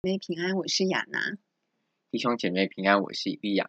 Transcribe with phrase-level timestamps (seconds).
[0.00, 1.38] 妹平安，我是亚娜。
[2.12, 3.68] 弟兄姐妹平安，我是以利亚。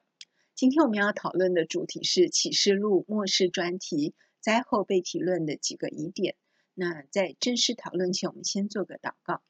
[0.54, 6.36] 今天我们要讨论的主题是启示录末世专题灾后被提论的几个疑点。
[6.76, 9.42] 那在正式讨论前，我们先做个祷告。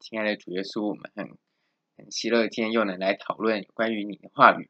[0.00, 1.38] 亲爱的主耶稣，我们很
[1.96, 4.68] 很喜乐，今天又能来讨论有关于你的话语。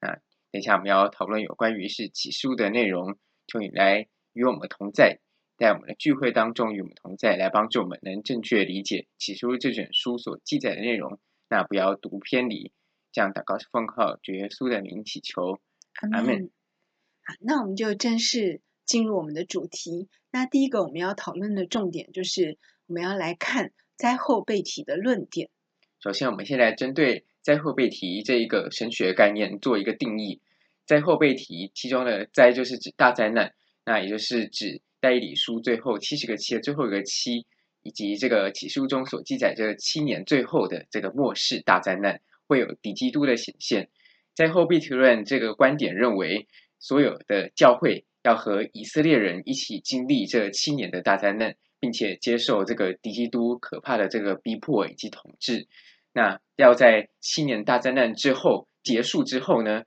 [0.00, 0.14] 那
[0.50, 3.16] 等一下我们要讨论有关于是启示录的内容，
[3.46, 5.20] 求你来与我们同在。
[5.60, 11.20] 在我们的聚会当中与我们同在，来帮助我们能正确理解起初这卷书所记载的内容。
[11.50, 12.72] 那不要读偏离，
[13.12, 15.60] 这样祷告是奉靠主耶稣的名祈求，
[16.12, 16.50] 阿门。
[17.26, 20.08] 好，那我们就正式进入我们的主题。
[20.30, 22.56] 那第一个我们要讨论的重点就是
[22.86, 25.50] 我们要来看灾后被提的论点。
[26.02, 30.40] 首先，我们先来针对灾后被提这一个神学概念做一个定义。
[30.86, 33.52] 灾后被提，其中的灾就是指大灾难，
[33.84, 34.80] 那也就是指。
[35.00, 37.46] 代理书最后七十个七的最后一个七，
[37.82, 43.88] 以及这个启示录中所记载这七年最后的这个末世大灾难，会有敌基督的显现。
[44.34, 46.46] 在后壁提论这个观点认为，
[46.78, 55.66] 所有的教会要和以色列人一起经历这七年的大灾难，并且接受这个敌基督可怕的这个逼迫以及统治。
[56.12, 59.84] 那要在七年大灾难之后结束之后呢，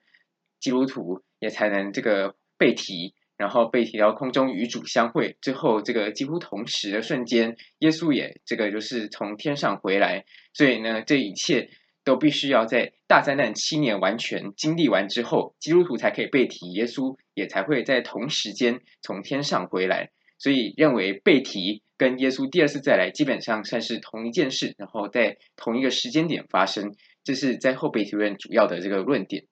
[0.60, 3.14] 基督徒也才能这个被提。
[3.38, 10.26] 然后被提到空中与主相会之后，这个几乎同时的瞬间，耶稣也这个就是从天上回来。
[10.54, 11.70] 所以呢，这一切
[12.04, 20.12] 都必须要在大灾难七年完全经历完之后，基督徒才可以被提，耶稣也才会在同时间从天上回来。
[20.38, 29.46] 所以认为被提跟耶稣第二次再来基本上算是同一件事，然后在同一个时间点发生，这是在后被提论主要的这个论点。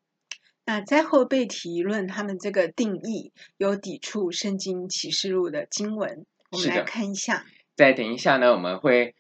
[0.66, 7.46] 那灾后被提论，他们这个定义有抵触圣经启示录的经文，我们来看一下。
[7.76, 9.16] 再等一下呢，我们会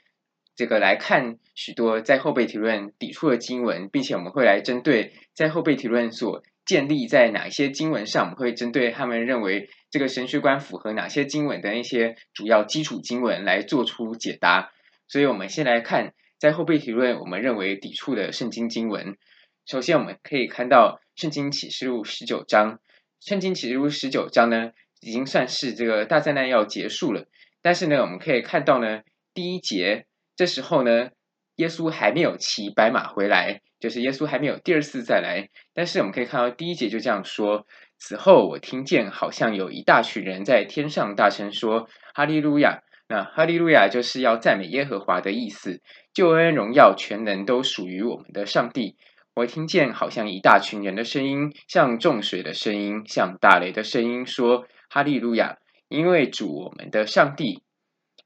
[0.56, 14.72] 这个来看许多灾后被提论抵触的经文，并且我们会来针对灾后被提论所建立在哪一些经文上，我们会针对他们认为这个神学观符合哪些经文的一些主要基础经文来做出解答。
[15.08, 19.18] 所以，我们先来看灾后被提论，我们认为抵触的圣经经文。
[19.66, 21.00] 首先，我们可以看到。
[21.14, 22.80] 圣经启示录十九章，
[23.20, 27.26] 圣经启示录十九章呢，已经算是这个大灾难要结束了。
[27.62, 29.02] 但是呢，我们可以看到呢，
[29.34, 30.08] 第一节
[30.38, 31.10] 这时候呢，
[31.58, 35.50] 耶稣还没有骑白马回来，就是耶稣还没有第二次再来。
[35.76, 37.68] 但是我们可以看到第一节就这样说：
[38.00, 45.82] 此后我听见好像有一大群人在天上大声说：“哈利路亚！”那哈利路亚就是要赞美耶和华的意思，
[46.14, 48.96] 救恩、荣耀、全能都属于我们的上帝。
[49.34, 55.58] 我听见好像一大群人的声音，像众水的声音，像大雷的声音，说：“哈利路亚！
[55.88, 57.64] 因为主我们的上帝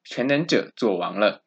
[0.03, 1.43] 全能者作王了。”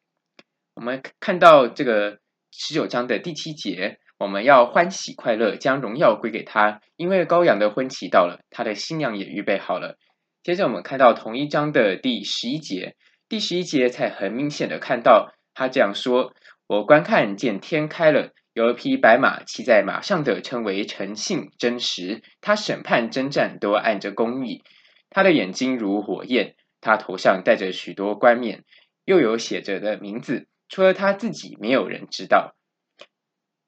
[0.75, 2.19] 我们看到这个
[2.53, 9.97] 十九章的第七节，我们要欢喜快乐，将荣耀归给他，因为羔羊的婚期到了，他的新娘也预备好了。
[10.41, 12.95] 接着我们看到同一章的第十一节，
[13.27, 16.33] 第十一节才很明显的看到他这样说
[16.65, 22.21] ：“我观看见天开了。”有一匹白马，骑在马上的称为诚信真实。
[22.41, 24.65] 他审判征战都按着公义。
[25.09, 28.65] 他的眼睛如火焰，他头上戴着许多冠冕，
[29.05, 32.53] 又有写着的名字，除了他自己，没有人知道。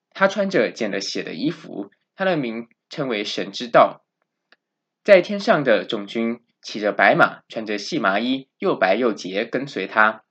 [0.09, 4.03] 他穿着见了血的衣服，他的名称为神之道。
[5.05, 10.25] 在天上的众军骑着白马，穿着细麻衣，又白又洁，跟随他。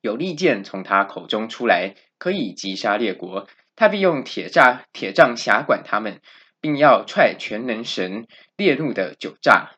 [0.00, 3.46] 有利剑从他口中出来，可以击杀列国。
[3.76, 6.20] 他必用铁栅、铁杖辖管他们，
[6.60, 8.26] 并要踹全能神
[8.56, 9.68] 烈怒的酒醡。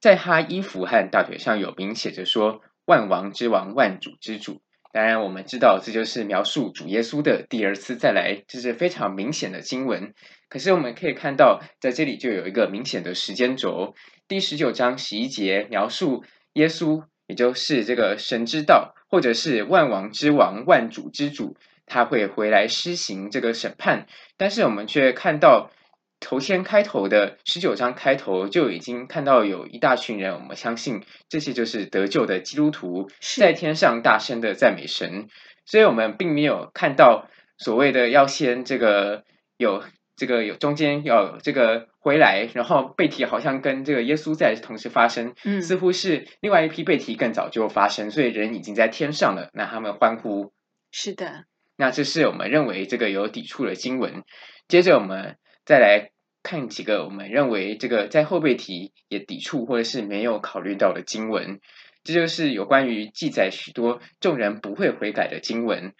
[0.00, 10.14] 在他衣服和大腿上有名写着说：“万王之王，万主之主。”当然，我们知道这就是描述主耶稣的第二次再来，这是非常明显的经文。
[10.48, 13.94] 可是我们可以看到，在这里就有一个明显的时间轴。
[14.26, 16.24] 第十九章十一节描述
[16.54, 21.56] 耶稣，也就是这个神之道，或者是万王之王、万主之主。
[21.88, 25.70] 他会回来施行这个审判，但是我们却看到
[26.20, 35.28] 头先开头的十九章开头就已经看到有一大群人，我们相信这些就是得救的基督徒在天上大声的赞美神，
[35.64, 39.22] 所以我们并没有看到所谓的要先这个
[39.56, 39.84] 有
[40.16, 50.52] 这个有中间要有这个回来，然后背提好像跟这个耶稣在同时发生，嗯，似乎是另外一批背提更早就发生，所以人已经在天上了，那他们欢呼，
[50.90, 51.44] 是的。
[51.80, 54.24] 那这是我们认为这个有抵触的经文。
[54.66, 56.10] 接着我们再来
[56.42, 61.60] 看几个我们认为这个在后背题也抵触或者是没有考虑到的经文。
[62.02, 65.94] 这就是有关于记载许多众人不会悔改的经文。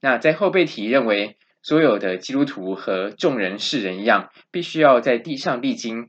[0.00, 6.08] 那在后背题认为，所有的基督徒和众人世人一样，必须要在地上历经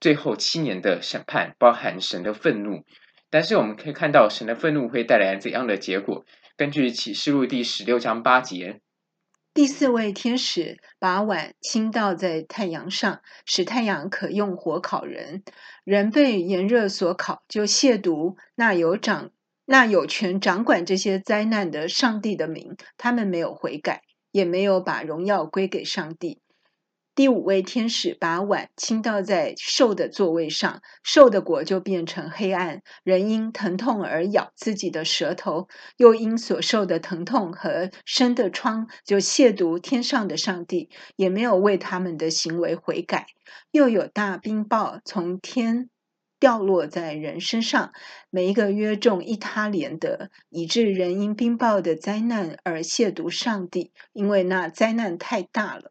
[0.00, 2.84] 最后七年的审判，包含神的愤怒。
[3.30, 6.24] 但是我们可以看到，神的愤怒会带来怎样的结果？
[6.58, 8.80] 根据启示录第十六章八节，
[9.54, 15.44] 第四位天使把碗倾倒在太阳上，使太阳可用火烤人。
[15.84, 19.30] 人被炎热所烤，就亵渎那有掌、
[19.66, 22.76] 那有权掌管这些灾难的上帝的名。
[22.96, 24.02] 他们没有悔改，
[24.32, 26.40] 也没有把荣耀归给上帝。
[27.18, 32.80] 第五位天使把碗倾倒在兽的座位上，兽的果就变成黑暗。
[33.02, 35.66] 人因疼痛而咬自己的舌头，
[35.96, 43.26] 又因所受的疼痛和生的疮，就亵渎天上的上帝，也没有为他们的行为悔改。
[43.72, 45.90] 又有大冰雹从天
[46.38, 47.90] 掉落在人身上，
[48.30, 55.90] 每一个约重一他连得，以致人因冰雹的灾难而亵渎上帝，因为那灾难太大了。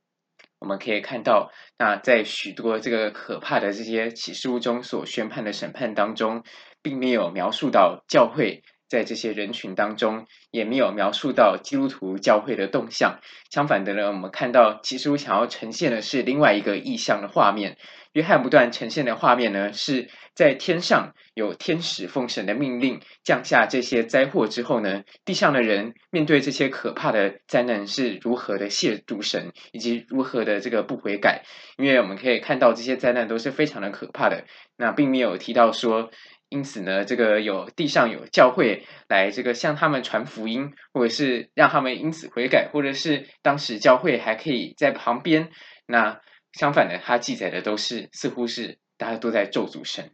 [0.60, 6.44] 我们可以看到，那在许多这个可怕的这些启示录中所宣判的审判当中，
[6.82, 13.20] 并没有描述到教会在这些人群当中，也没有描述到基督徒教会的动向。
[13.52, 17.78] 相反的呢，我们看到启示录想要呈现的是另外一个意象的画面。
[18.14, 31.42] 约翰不断呈现的画面呢，是在天上有天使奉神的命令降下这些灾祸之后呢，地上的人面对这些可怕的灾难是如何的亵渎神，以及如何的这个不悔改。
[31.80, 34.46] 因为我们可以看到这些灾难都是非常的可怕的，
[34.76, 36.12] 那并没有提到说，
[36.50, 45.50] 因此呢，这个有地上有教会来这个向他们传福音，或者是让他们因此悔改，或者是当时教会还可以在旁边
[45.88, 46.22] 那。
[46.54, 50.12] 相反的，他记载的都是似乎是大家都在咒诅神。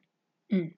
[0.49, 0.73] 嗯，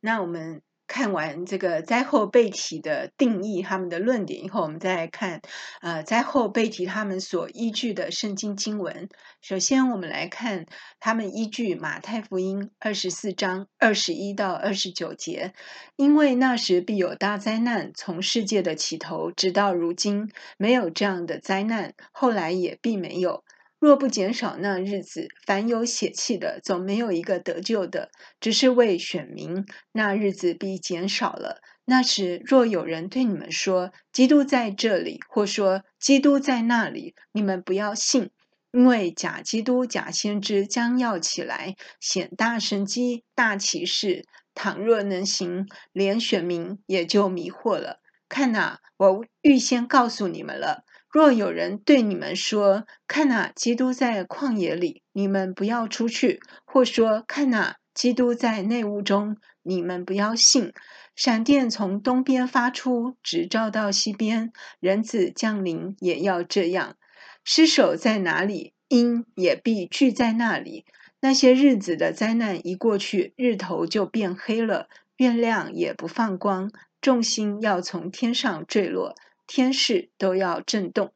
[0.00, 5.40] 那我们看完这个灾后被提的定义，他们的论点以后，我们再来看
[5.80, 9.08] 呃灾后被提他们所依据的圣经经文。
[9.40, 10.66] 首先，我们来看
[11.00, 15.54] 他们依据马太福音二十四章二十一到二十九节，
[15.96, 23.42] 因为那时必有大灾难，从世界的起头直到如今，没有这样的灾难，后来也并没有。
[23.78, 28.10] 若不减少那日子，凡有血气的，总没有一个得救的。
[28.40, 31.60] 只是为选民，那日子必减少了。
[31.84, 38.30] 那时，若有人对你们说基督在这里，或说基督在那里，你们不要信，
[38.72, 44.24] 因为假基督、假先知将要起来，显大神迹、大奇事。
[44.54, 48.00] 倘若能行，连选民也就迷惑了。
[48.26, 50.85] 看哪，我预先告诉你们了。
[51.16, 60.74] 若有人对你们说：“看哪，基督在旷野里”，你们不要出去；或说：“看哪，基督在内屋中”，你们不要信。
[61.14, 66.96] 闪电从东边发出，直照到西边；人子降临也要这样。
[67.42, 70.84] 尸首在哪里，鹰也必聚在那里。
[71.20, 76.70] 那些日子的灾难一过去，日头就变黑了，月亮也不放光，
[77.00, 79.14] 众星要从天上坠落。
[79.46, 81.12] 天势都要震动。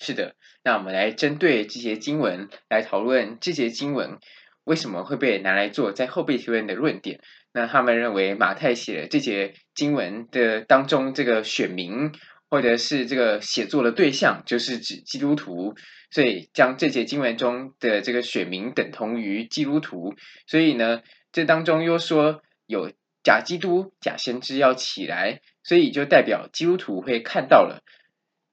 [0.00, 4.18] 是的，那我们来针对这些经文来讨论这些经文
[4.62, 7.20] 为什么会被拿来做在后被提论的论点。
[7.52, 12.12] 那他们认为马太写的这些经文的当中，这个选民
[12.48, 15.74] 或者是这个写作的对象就是指基督徒，
[16.12, 20.14] 所以将这些经文中的这个选民等同于基督徒。
[20.46, 22.92] 所以呢，这当中又说有
[23.24, 25.40] 假基督、假先知要起来。
[25.68, 27.82] 所以就代表基督徒会看到了。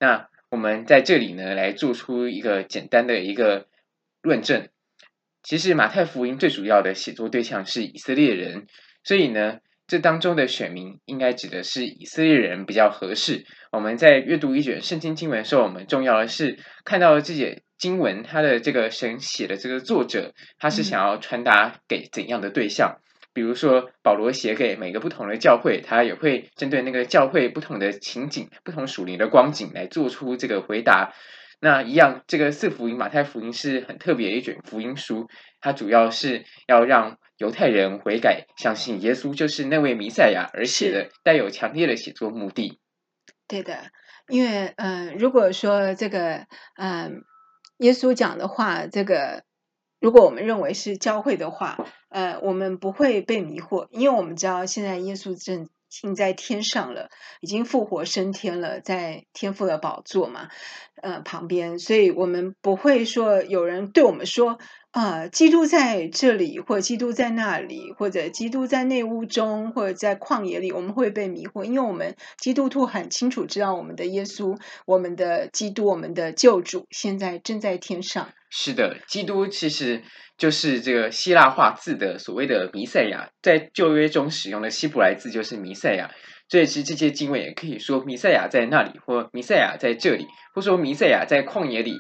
[0.02, 3.68] 那我们在这里呢，来做出一个简单的一个
[4.22, 4.68] 论证。
[5.42, 8.68] 其实马太福音最主要的写作对象是以色列人，
[9.06, 13.46] 所以呢，这当中的选民应该指的是以色列人比较合适。
[13.72, 23.00] 我们在阅读一卷圣经经文的时候，我们重要的是看到这些经文，它的这个神写的这个作者，他是想要传达给怎样的对象？
[23.36, 31.14] 比如说，保罗写给每个不同的教会，他也会针对那个教会不同的情景、不同属灵的光景来做出这个回答。
[31.60, 35.28] 那一样，这个四福音，马太福音是很特别的一卷福音书，
[35.60, 42.80] 它主要是要让犹太人悔改，相信耶稣就是那位弥赛亚而写的，带有强烈的写作目的。
[43.50, 43.92] 对的，
[44.30, 46.46] 因为嗯、呃，如果说这个
[46.78, 47.12] 嗯、呃，
[47.80, 49.44] 耶稣讲的话，这个。
[50.06, 57.10] 如果我们认为是教会的话，呃，我们不会被迷惑，因为我们知道现在耶稣正已经在天上了，
[57.42, 60.50] 已经复活升天了，在天父的宝座嘛，
[61.02, 64.60] 呃旁边，所以我们不会说有人对我们说
[64.92, 78.30] 啊、基督在这里，或基督在那里，或者基督在内屋中，或者在旷野里，我们会被迷惑，因为我们基督徒很清楚知道我们的耶稣，我们的基督，我们的救主现在正在天上。
[78.58, 80.02] 是的，基督其实
[80.38, 86.10] 就是这个希腊化字的所谓的弥赛亚，在旧约中使用的希伯来字就是弥赛亚。
[86.48, 92.00] 所以其实这些经文也可以说弥赛亚在那里，或弥赛亚在这里，或说弥赛亚在旷野里，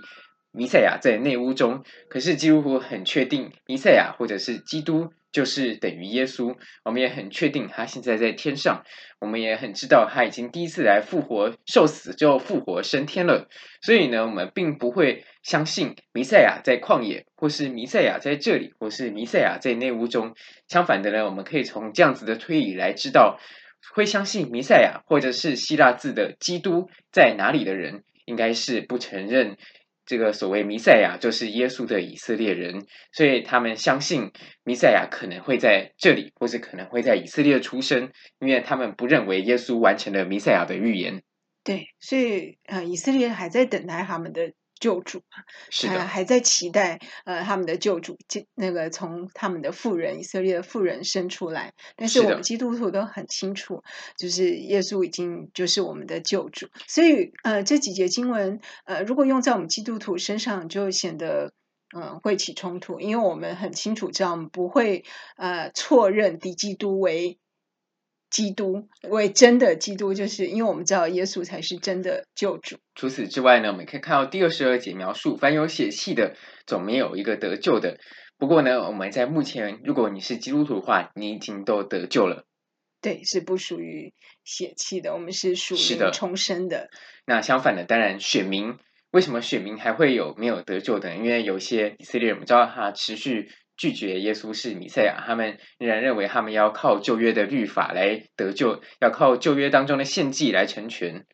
[0.54, 1.84] 弥赛亚在内屋中。
[2.08, 5.12] 可是基督徒很确定，弥赛亚或者是基督。
[5.36, 8.86] 就是等于耶稣，我们也很确定他现在在天上，
[9.20, 13.50] 我们也很知道他已经第一次来复活、受死之后复活升天了。
[13.82, 20.34] 所以呢，我们并不会相信弥赛亚在旷野，或是弥赛亚在这里，或是弥赛亚在内屋中。
[20.68, 23.40] 相反的呢，我们可以从这样子的推理来知道，
[23.94, 29.56] 会相信弥赛亚或者是希腊字的基督在哪里的人，应该是不承认。
[30.08, 34.32] 这个所谓弥赛亚就是耶稣的以色列人，所以他们相信
[34.64, 41.22] 弥赛亚可能会在这里，或是可能会在以色列出生，因为他们不认为耶稣完成了弥赛亚的预言。
[41.64, 44.52] 对，所以呃，以色列还在等待他们的。
[44.80, 45.22] 救主
[45.70, 48.18] 是的，还在期待呃他们的救主，
[48.56, 51.74] 那个从他们的富人以色列的富人生出来。
[51.96, 53.84] 但是我们基督徒都很清楚，
[54.18, 56.68] 就是耶稣已经就是我们的救主。
[56.88, 61.54] 所以呃这几节经文呃如果用在我们基督徒身上，就显得
[61.96, 65.06] 嗯、呃、会起冲突，因为我们很清楚知道我们不会
[65.38, 67.40] 呃错认敌基督为。
[68.36, 72.76] 基督为真的基督，就是因为我们知道耶稣才是真的救主。
[72.94, 76.36] 除此之外呢，我们可以看到第二十二节描述，凡有血气的，
[76.68, 77.98] 总没有一个得救的。
[78.38, 82.46] 不过呢，我们在目前，如果你是基督徒的话，你已经都得救了。
[83.00, 84.14] 对，是不属于
[84.44, 86.80] 血气的，我们是属于重生的。
[86.80, 86.90] 的
[87.26, 88.76] 那相反的，当然选民，
[89.12, 91.16] 为什么选民还会有没有得救的？
[91.16, 93.50] 因为有些以色列人，我们知道他持续。
[93.78, 101.26] 拒绝耶稣是弥赛亚，他们仍然认为他们要靠旧约的律法来得救，要靠旧约当中的献祭来成全。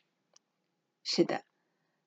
[1.03, 1.43] 是的，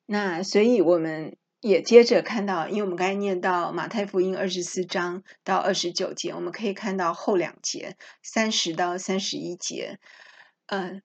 [0.07, 9.99] 那所以我们也接着看到，因为我们刚才念到马太福音二十四章到二十九节，我们可以看到后两节三十到三十一节，
[10.67, 11.00] 嗯、呃，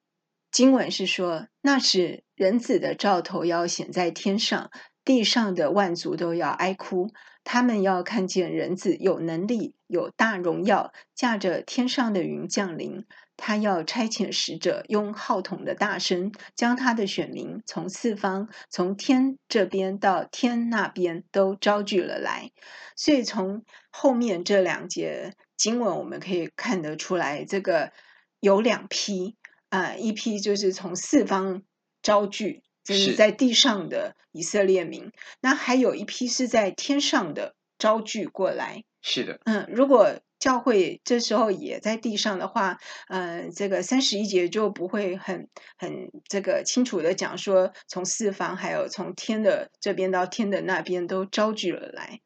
[0.50, 4.70] 经文是说，那时人子的兆头要显在天上，
[5.10, 7.10] 地上的万族都要哀哭。
[7.42, 13.04] 他们要看见人子有能力、有大荣耀，驾着天上的云降临。
[13.36, 22.52] 他要差遣使者，用号筒的大声，将他的选民从四方、从天这边到天那边都招聚了来。
[22.94, 27.90] 所以，从后面这两节经文，我们可以看得出来，这个
[28.38, 29.36] 有两批
[29.70, 31.64] 啊、一批就是从四方
[32.00, 32.62] 招聚。
[32.82, 38.84] 就是在地上的以色列民，那还有一批是在天上的招聚过来。
[39.02, 52.20] 是的，嗯，如果教会这时候也在地上的话，嗯、呃，这个三十一节就不会很很这个清楚的讲说，从四方还有从天的这边到天的那边都招聚了来。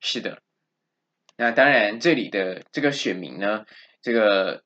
[0.00, 0.42] 是的，
[1.36, 3.66] 那当然这里的这个选民呢，
[4.02, 4.64] 这个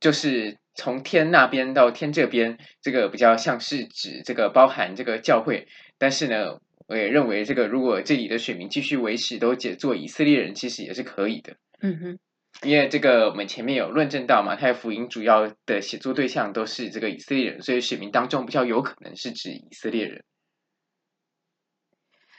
[0.00, 0.58] 就是。
[0.80, 5.68] 从天那边到天这边，这个比较像是指这个包含这个教会，
[5.98, 11.58] 但是呢，我也认为这个如果这里的选民继续维持都解做以色列人，其实也是可以的。
[11.82, 12.18] 嗯哼，
[12.66, 20.24] 因为这个我们前面有论证到嘛，马太福音主要的写作对象都是这个以色列人，所以选民当中比较有可能是指以色列人。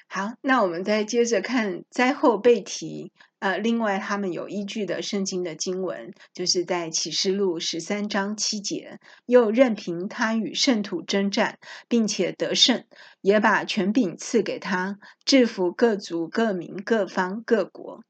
[0.07, 3.11] 好，那我们再接着看灾后被提。
[3.41, 11.57] 呃，另外他们有依据的圣经的经文，就是在启示录十三章七节，又任凭他与圣徒征战，
[11.87, 12.85] 并且得胜，
[13.21, 18.03] 也把权柄赐给他，制服各族、各民、各方、各国。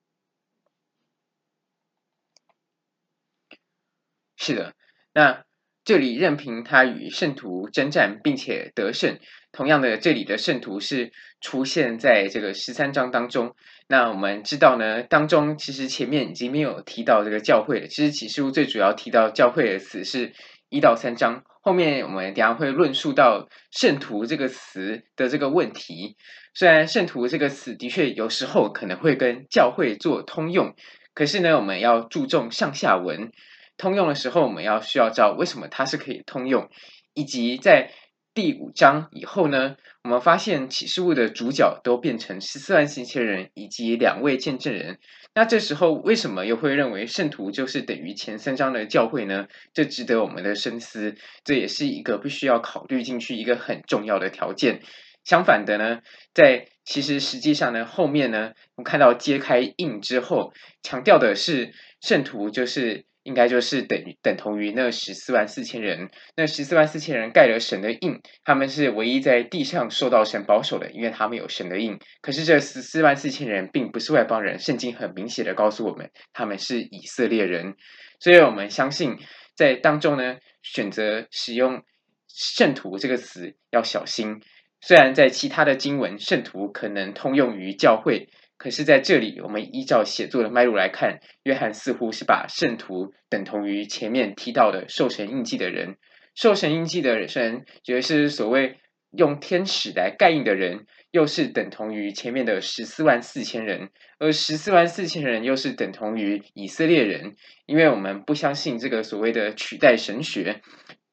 [4.35, 4.73] 是的，
[5.13, 5.45] 那
[5.85, 9.17] 这里任凭他与圣徒征战，并且得胜。
[9.53, 11.11] 同样的，这里的圣徒是
[11.41, 13.55] 出现在这个十三章当中。
[13.91, 17.87] 那我们知道呢，当中其实前面已经没有提到这个教会了。
[17.87, 20.31] 其实启示录最主要提到教会的词是
[20.69, 26.15] 一到三章，后面我们等下会论述到圣徒这个词的这个问题。
[26.53, 30.73] 虽然圣徒这个词的确有时候可能会跟教会做通用，
[31.13, 33.33] 可是呢，我们要注重上下文。
[33.75, 36.69] 通用的时候，我们要需要知道为什么它是可以通用，
[37.13, 37.91] 以及在
[38.33, 44.97] 第五章以后呢，我们发现启示录的主角都变成十四万四千人以及两位见证人。
[45.35, 49.47] 那这时候为什么又会认为圣徒就是等于前三章的教会呢？
[49.73, 51.15] 这值得我们的深思，
[51.45, 54.81] 这也是一个必须要考虑进去一个很重要的条件。
[55.23, 55.99] 相反的呢，
[56.33, 63.05] 在其实实际上呢，后面呢，我们看到揭开印之后，强调的是圣徒就是。
[63.23, 71.99] 应该就是等于等同于那十四万四千人，那十四万四千人盖了神的印，他们是唯一在地上受到神保守的，因为他们有神的印。
[72.21, 77.75] 可是这十四万四千人并不是外邦人，圣经很明显的告诉我们，他们是以色列人。
[78.19, 79.17] 所以我们相信，
[79.55, 81.83] 在当中呢，选择使用
[82.27, 84.41] 圣徒这个词要小心。
[84.79, 88.29] 虽然在其他的经文，圣徒可能通用于教会。
[88.61, 95.95] 可是，在这里，我们依照写作的脉络来看，约翰似乎是把圣徒等同于前面提到的受神印记的人。
[96.35, 98.77] 受神印记的人，也就是所谓
[99.17, 103.89] 用天使来盖印的人，又是等同于前面的十四万四千人，
[104.19, 107.33] 而十四万四千人又是等同于以色列人，
[107.65, 110.61] 因为我们不相信这个所谓的取代神学。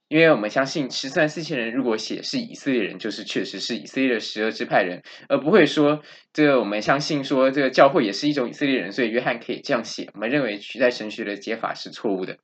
[0.08, 10.08] 因为我们相信十四万四千人，如果写是以色列人，就是确实是以色列的十二支派人，而不会说这个我们相信说这个教会也是一种以色列人，所以约翰可以这样写。
[10.14, 12.38] 我们认为取代神学的解法是错误的。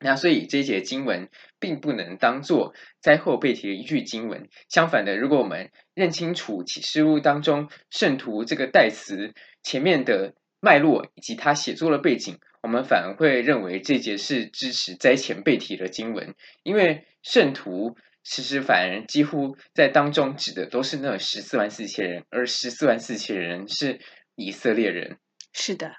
[0.00, 1.28] 那所以这一节经文
[1.60, 4.48] 并不能当做灾后被提的一句经文。
[4.70, 12.38] 相反的，如果我们认清楚启示录当中圣徒这个代词前面的脉络以及他写作的背景。
[12.66, 24.00] 我们反而会认为这节是支持灾前被提的经文，因为圣徒其实反而几乎在当中指的都是那十四万四千人，而十四万四千人是
[24.34, 25.18] 以色列人。
[25.52, 25.92] 是的。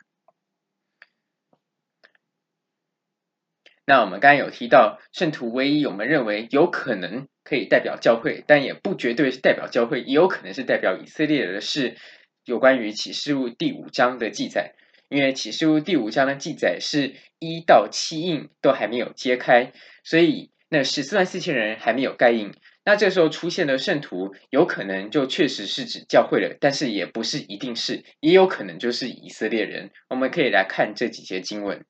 [3.85, 11.95] 那我们刚才有提到圣徒，唯一我们认为有可能可以代表教会，但也不绝对是代表教会，也有可能是代表以色列人的是
[12.43, 14.75] 有关于启示录第五章的记载。
[15.09, 19.71] 因为启示录第五章的记载是一到七印都还没有揭开，
[20.03, 22.51] 所以那十四万四千人还没有盖印。
[22.83, 29.91] 那这时候出现的圣徒，有可能就确实是指教会了，但是也不是一定是，也有可能就是以色列人。
[30.09, 31.85] 我们可以来看这几节经文。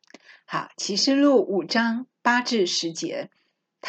[0.45, 3.29] 好，启示录五章八至十节。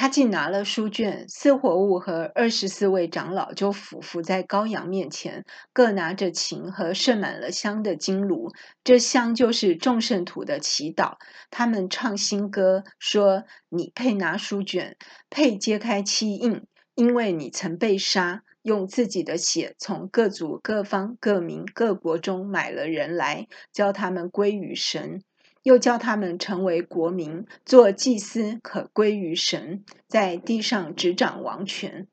[0.00, 8.52] 他既拿了书卷，四活物和二十四位长老就俯伏在羔羊面前，各拿着琴和盛满了香的金炉。
[8.84, 11.16] 这香就是众圣徒的祈祷。
[11.50, 14.96] 他们唱新歌，说：“你配拿书卷，
[15.30, 16.62] 配揭开七印，
[16.94, 25.24] 因为你曾被杀，用自己的血从各族、各方、各民、各国中买了人来，叫他们归于神。”
[25.68, 32.06] 又叫他们成为国民，做祭司，可归于神，在地上执掌王权。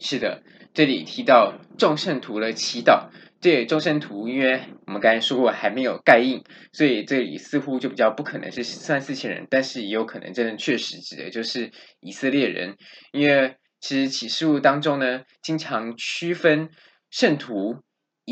[0.00, 0.42] 是的，
[0.74, 3.10] 这里提到众圣徒的祈祷。
[3.40, 6.42] 这众圣徒，因为我们刚才说过还没有盖印，
[6.72, 12.76] 所以这里似乎就比较不可能是三四千人，但是也有可能真的确实指的就是以色列人。
[13.12, 16.70] 因为其实启示录当中呢，经常区分
[17.10, 17.76] 圣徒。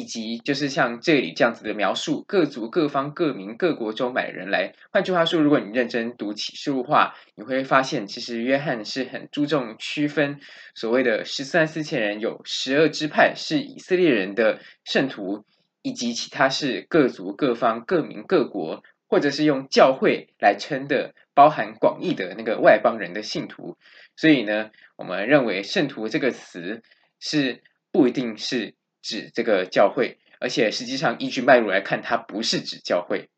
[0.00, 4.72] 以及就是像这里这样子的描述，各族、各方、各民、各国中买人来。
[4.90, 10.40] 换句话说，如果你认真读启示录话，你会发现，其实约翰是很注重区分
[10.74, 15.44] 所谓的十四万四千人，有十二支派是以色列人的圣徒，
[15.82, 23.76] 以及其他是各族、各方、各民、各国，或者是用教会来称的，包含广义的那个外邦人的信徒。
[24.16, 26.82] 所以呢，我们认为“圣徒”这个词
[27.18, 28.72] 是不一定是。
[29.02, 33.28] 指这个教会，而且实际上依据脉络来看，它不是指教会。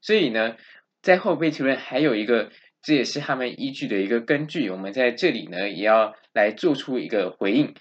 [0.00, 0.56] 所以呢，
[1.02, 2.50] 在后辈提问还有一个，
[2.82, 4.70] 这也是他们依据的一个根据。
[4.70, 7.74] 我们在这里呢，也要来做出一个回应。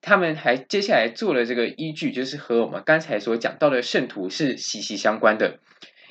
[0.00, 5.60] 他们还接下来做了这个依据，就是和我们刚才所讲到的圣徒是息息相关的。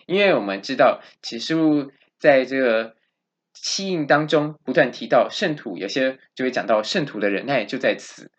[0.05, 2.95] 因为我们知道启示录在这个
[3.53, 8.31] 七印当中不断提到圣徒，有些就会讲到圣徒的忍耐就在此。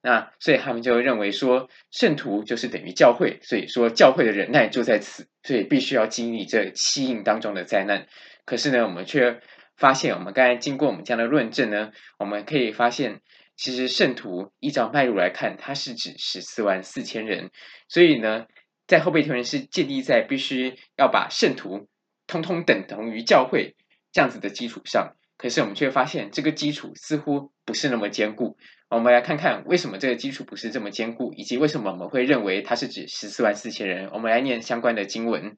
[0.00, 8.06] 那所以他们就认为说，圣徒就是等于教会，所以说教会的忍耐就在此，所以必须要经历这七印当中的灾难。
[8.44, 9.40] 可是呢，我们却
[9.76, 13.20] 发现，我们刚才经过我们这样的论证呢，我们可以发现，
[13.56, 17.50] 其实圣徒依照脉络来看，它是指十四万四千人。
[17.88, 18.46] 所以呢，
[18.86, 21.88] 在后被提人是建立在必须要把圣徒
[22.28, 23.74] 通通等同于教会
[24.12, 25.16] 这样子的基础上。
[25.36, 28.56] 可是我们却发现，这个基础似乎不是那么坚固。
[28.90, 34.10] 我们来看看为什么这个基础不是这么坚固，以及为什么我们会认为它是指十四万四千人。
[34.12, 35.56] 我们来念相关的经文。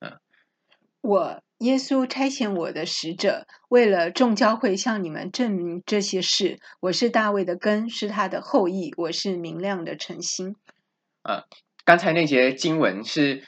[0.00, 0.18] 嗯，
[1.02, 6.58] 我耶稣差遣我的使者，为了众教会向你们证明这些事。
[6.80, 10.56] 我是大卫的根，是他的后裔，我是明亮的晨星。
[11.20, 11.44] 啊，
[11.84, 13.44] 刚才那节经文是，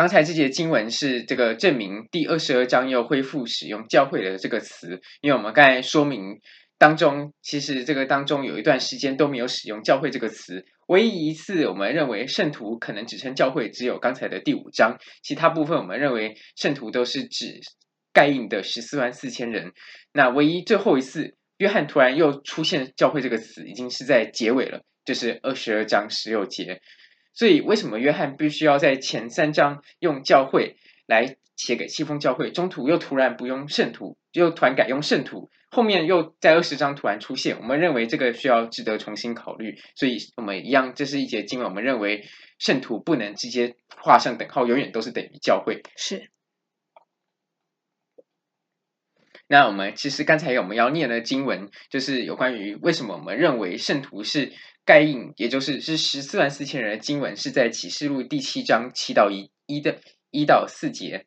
[0.00, 6.40] 刚才这节经文是这个证明第二十二章又恢复使用教会的这个词，因为我们刚才说明。
[6.78, 17.60] 当中其实这个当中有一段时间都没有使用“教会”这个词，唯一一次我们认为圣徒可能只称教会，只有刚才的第五章，其他部分我们认为圣徒都是指
[18.14, 19.72] 盖印的十四万四千人。
[20.14, 26.80] 那唯一最后一次，约翰突然又出现“教会”这个词，已经是在结尾了，就是二十二章十六节。
[27.40, 30.76] 所以为什么约翰必须要在前三章用“教会”
[31.08, 35.48] 来写给西风教会，中途又突然不用“圣徒”，又突然改用“圣徒”？
[35.72, 45.80] 后面又在二十章突然出现，我们认为这个需要值得重新考虑，所以我们一样，这是一节经文，我们认为圣徒不能直接画上等号，永远都是等于教会。
[45.96, 46.28] 是。
[49.48, 54.52] 那我们其实刚才我们要念的经文，就是有关于为什么我们认为圣徒是
[54.84, 61.26] 盖印，也就是是十四万四千人的经文，是在启示录第七章七到一一的一到四节。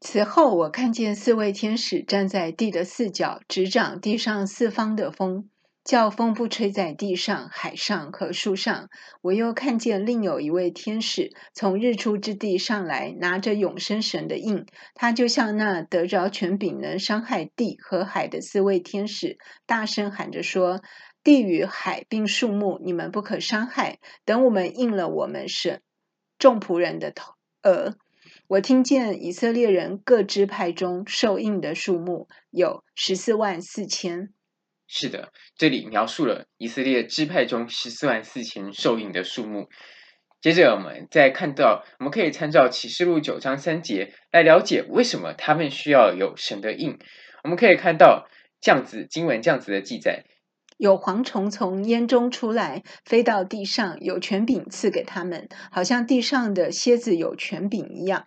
[0.00, 5.48] 此后，我看见四位天使站在地的四角，执掌地上四方的风，
[5.82, 8.90] 叫风不吹在地上、海上和树上。
[9.22, 14.66] 我又看见另有一位天使从日出之地上来，拿着永生神的印。
[14.94, 20.82] 他就像那得着权柄能伤害地和海的四位天使，大声喊着说
[21.24, 25.80] ：“地与海并树木，你们不可伤害，等我们印了我们是
[26.38, 27.34] 众仆人的头
[27.64, 27.96] 额。”
[28.46, 34.34] 我听见以色列人各支派中受印的数目有十四万四千。
[34.86, 39.70] 是的，这里描述了以色列支派中十四万四千受印的数目。
[40.42, 46.98] 接着，我们再看到，我们可以参照启示录九章三节来了解为什么他们需要有神的印。
[47.42, 48.28] 我们可以看到
[48.60, 50.26] 这样子经文这样子的记载。
[50.76, 58.26] 有蝗虫从烟中出来，飞到地上，有权柄赐给他们，好像地上的蝎子有权柄一样。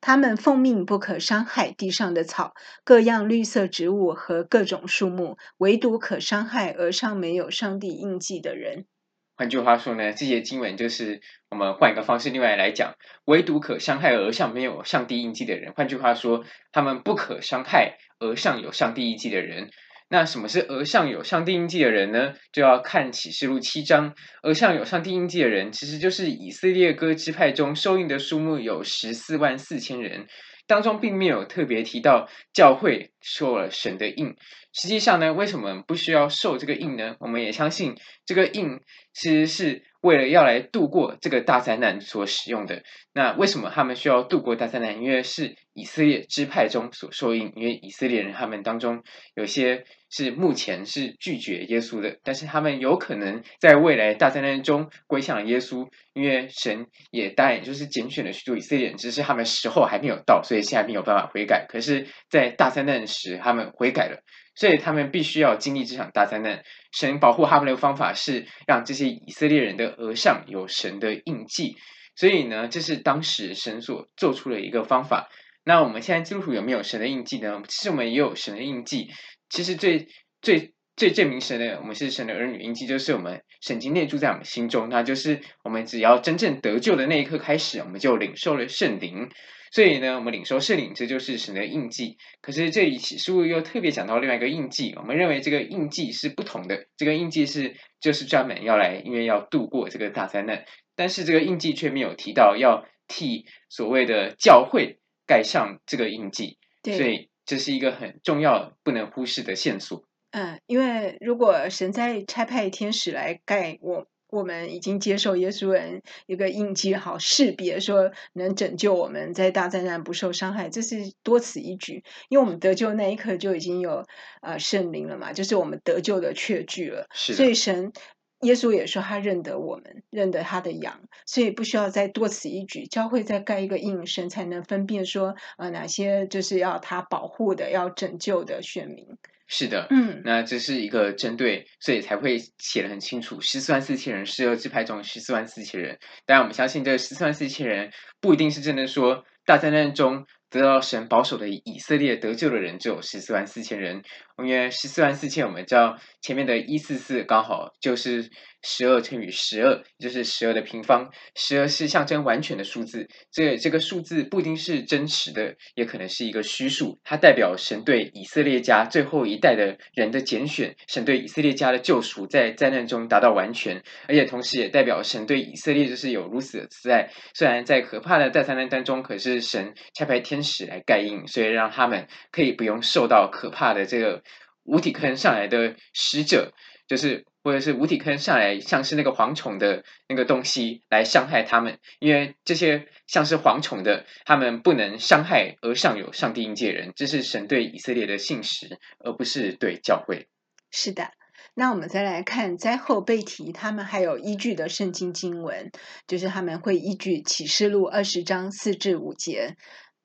[0.00, 8.86] 他们奉命不可伤害地上的草、各样绿色植物和各种树木，唯独可伤害额上没有上帝印记的人。
[9.34, 15.72] 换句话说呢，这些经文就是我们换一个方式，另外来讲，唯独可伤害额上没有上帝印记的人。
[15.72, 19.70] 换句话说，他们不可伤害额上有上帝印记的人。
[20.10, 22.32] 那什么是额上有上帝印记的人呢？
[22.50, 30.26] 就要看启示录七章，额上有上帝印记的人，其实就是以色列各支派中受印的数目有十四万四千人，
[30.66, 34.34] 当中并没有特别提到教会受了神的印。
[34.72, 37.16] 实际上呢，为什么不需要受这个印呢？
[37.20, 37.94] 我们也相信
[38.24, 38.80] 这个印
[39.12, 42.82] 其实是为了要来度过这个大灾难所使用的。
[43.12, 45.02] 那为什么他们需要度过大灾难？
[45.02, 49.02] 因为是以色列支派中所受印，因为以色列人他们当中
[49.34, 49.84] 有些。
[50.10, 61.66] 是目前是拒绝耶稣的，但是他们有可能在未来大灾难中归向耶稣，因为神也答应，就是拣选了许多以色列人，只是他们时候还没有到，所以现在没有办法悔改。
[61.68, 64.22] 可是，在大灾难时，他们悔改了，
[64.54, 66.62] 所以他们必须要经历这场大灾难。
[66.90, 71.76] 神保护他们的方法是让这些以色列人的额上有神的印记，
[72.16, 75.28] 所以呢，这是当时神所做出的一个方法。
[75.64, 77.60] 那我们现在基督徒有没有神的印记呢？
[77.68, 79.08] 其实我们也有神的印记。
[79.48, 80.08] 其实最
[80.42, 89.28] 最最证明神的，我们是神的儿女印记，就是我们神经内住在我们心中，那就是我们只要真正得救的那一刻开始，我们就领受了圣灵。
[89.70, 92.16] 所以呢，我们领受圣灵，这就是神的印记。
[92.40, 100.64] 可是这里启示录又特别讲到另外一个印记，我们认为这个印记是不同的，这个印记是就是专门要来，因为要度过这个大灾难，
[100.96, 106.96] 但是这个印记却没有提到要替所谓的教会盖上这个印记，对。
[106.96, 107.28] 所以。
[107.48, 110.04] 这是一个很重要、不能忽视的线索。
[110.32, 122.04] 嗯，因为如果神在差派天使来盖我，我们已经接受耶稣人一个印记，好识别说能拯救我们在大灾难不受伤害，这是多此一举。
[122.28, 124.04] 因为我们得救那一刻就已经有
[124.42, 127.06] 呃圣灵了嘛，就是我们得救的确据了。
[127.14, 127.36] 是的。
[127.38, 127.94] 所以神。
[128.42, 132.86] 耶稣也说他认得我们，认得他的羊，所以不需要再多此一举。
[132.86, 139.06] 教会再盖一个印，神才能分辨说，呃，哪些就是要他保护的、要拯救的选民。
[139.48, 145.98] 是的，嗯，那这是一个针对，所以才会写的很清楚，十四万四千人，十二支派中十四万四千人。
[146.26, 150.26] 当然，我们相信这十四万四千人不一定是真的说大灾难中。
[150.50, 154.02] 得到神保守的以色列得救的人只有十四万四千人，
[154.38, 158.30] 因为十四万四千，我们知道前面的一四四刚好就是
[158.62, 161.10] 十二乘以十二，就是十二的平方。
[161.34, 166.98] 十二是象征完全的数字，这这个数字不一定是真实的，也可能是一个虚数。
[167.04, 177.10] 它代表神对以色列家最后一代的人的拣选，神对以色列家的救赎，在灾难中达到完全，而且同时也代表神对以色列就是有如此的慈爱。
[177.34, 184.22] 虽然在可怕的大灾难当中，可是神差派天使来盖印，所以让他们可以不用受到可怕的这个
[184.68, 186.52] 无底坑上来的使者，
[186.86, 200.28] 就是或者是无底坑上来像是那个蝗虫的那个东西来伤害他们，因为这些像是蝗虫的，他们不能伤害而上有上帝印记人，这是神对以色列的信实，而不是对教会。
[200.70, 201.12] 是的，
[201.54, 205.70] 那我们再来看灾后被提，他们还有依据的圣经经文，
[206.06, 209.56] 就是他们会依据启示录二十章四至五节。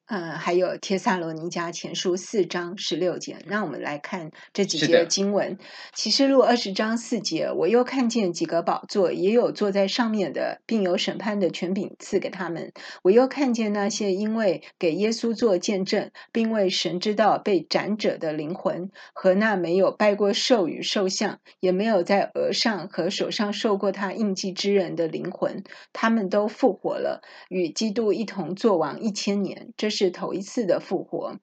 [0.05, 5.57] 呃，还有《帖萨罗尼迦前书》四章十六节，那我们来看这几节经文。
[5.93, 12.73] 启示录二十章四节，我又看见几个宝座，也有坐在上面的，并有审判的权柄赐给他们。
[13.03, 25.63] 我又看见那些因为给耶稣做见证，并为神之道被斩者的灵魂，和那没有拜过兽与兽像，也没有在额上和手上受过他印记之人的灵魂，
[25.93, 29.71] 他们都复活了，与基督一同作王一千年。
[29.77, 31.34] 这是头一次的复活，《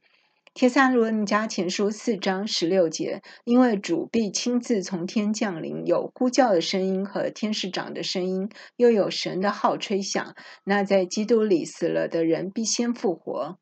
[0.53, 10.35] 帖撒罗尼迦前书》四章十六节，因为主必亲自从天降临，有呼叫的声音和天使长的声音，又有神的号吹响。
[10.65, 13.59] 那在基督里死了的人必先复活。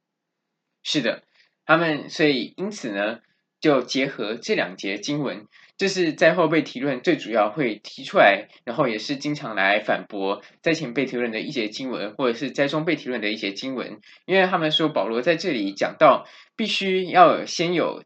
[0.83, 1.23] 是的，
[1.67, 3.19] 他们所以因此呢，
[3.61, 5.47] 就结合这两节经文。
[5.79, 18.03] 这是灾后被提论最主要会提出来，然后也是经常来反驳灾前被提论的一些经文，或者是灾中被提论的一些经文，因为他们说保罗在这里讲到必须要先有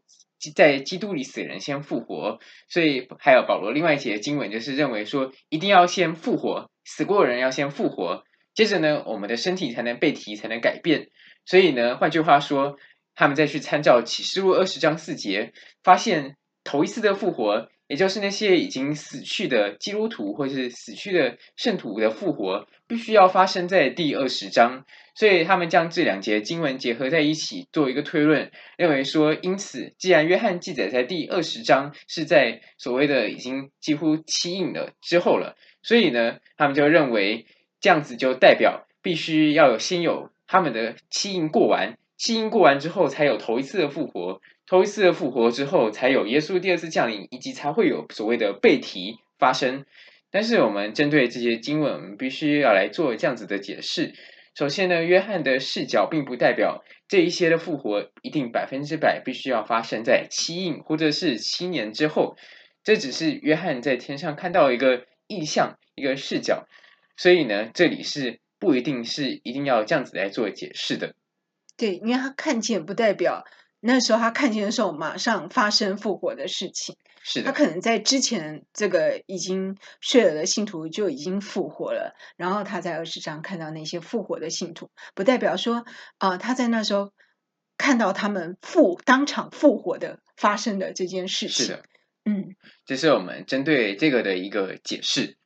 [0.55, 11.07] 在基督里死人先复活，所以还有保罗另外一节经文就是认为说一定要先复活，死过的人要先复活，接着呢我们的身体才能被提才能改变，
[11.43, 12.77] 所以呢换句话说，
[13.15, 16.35] 他们再去参照启示录二十章四节，发现。
[16.63, 24.85] 头一次的复活，也就是那些已经死去的基督徒或是死去的圣徒的复活，必须要发生在第二十章。
[25.15, 37.45] 所以他们将这两节经文结合在一起，做一个推论，认为说，因此，既然约翰记载在第二十章是在所谓的已经几乎七印了之后了，所以呢，他们就认为
[37.79, 44.41] 这样子就代表必须要有先有他们的七印过完，七印过完之后，才有头一次的复活。
[44.65, 49.85] 头一次的复活之后，才有耶稣第二次降临，以及才会有所谓的被提发生。
[50.31, 54.13] 但是，我们针对这些经文，我们必须要来做这样子的解释。
[54.55, 62.35] 首先呢，约翰的视角并不代表这一些的复活一定百分之百必须要发生在七印或者是七年之后。
[62.83, 66.67] 这只是约翰在天上看到一个意象，一个视角。
[67.15, 71.15] 所以呢，这里是不一定是一定要这样子来做解释的。
[71.77, 73.43] 对，因为他看见不代表。
[73.85, 76.95] 那时候他看见的时候，马上发生复活的事情。
[77.21, 85.85] 是的，他可能在之前这个已经睡了的信徒就已经复活了，然后他在二十章看到那些复活的信徒，不代表说
[86.17, 87.11] 啊、呃、他在那时候
[87.77, 91.65] 看到他们复当场复活的发生的这件事情。
[91.65, 91.83] 是的，
[92.23, 95.37] 嗯，这是我们针对这个的一个解释。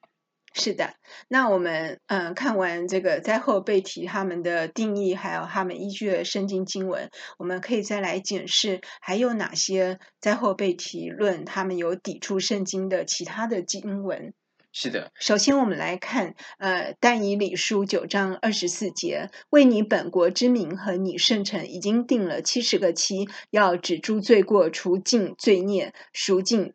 [0.59, 0.95] 是的，
[1.27, 14.33] 那我们嗯、呃、看完这个灾后被提他们的定义，还有他们依据的圣经经文，我们可以再来检视还有哪些灾后被提论他们有抵触圣经的其他的经文。
[14.73, 26.73] 是的，首先我们来看呃但以理书九章二十四节，为你本国之民和你圣城已经定了七十个期，要止住罪过，除尽罪孽，赎尽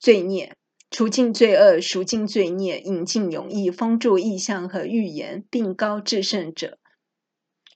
[0.00, 0.56] 罪孽。
[0.92, 6.78] 除尽罪恶，赎尽罪孽，引进勇毅，封住意象和预言，并高至圣者。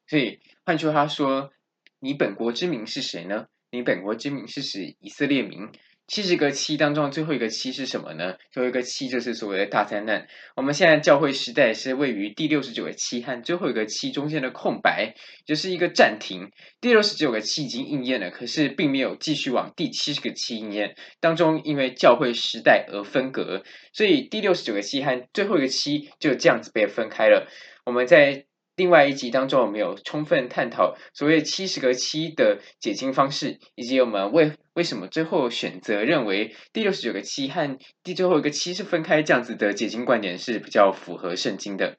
[0.07, 1.51] 所以换句话说，
[1.99, 3.47] 你本国之名是谁呢？
[3.71, 5.73] 你本国之名是指以色列名。
[6.07, 8.37] 七十个期当中最后一个期是什么呢？
[8.53, 10.29] 最后一个期就是所谓的大灾难。
[10.55, 15.15] 我们现在教会时代是位于第六十九个期和最后一个期中间的空白，
[15.45, 16.53] 就是一个暂停。
[16.81, 20.95] 第六十九个期已经应验了，可是并没有继续往第七十个期应验。
[21.21, 27.49] 当中因为教会时代而分隔，所以第六十九个期和最后一个期就这样子被分开了。
[27.85, 41.97] 我们在另外一集当中，我们有充分探讨所谓七十个七的解经方式，以及我们为为什么最后选择认为第六十九个七和第最后一个七是分开这样子的解经观点是比较符合圣经的。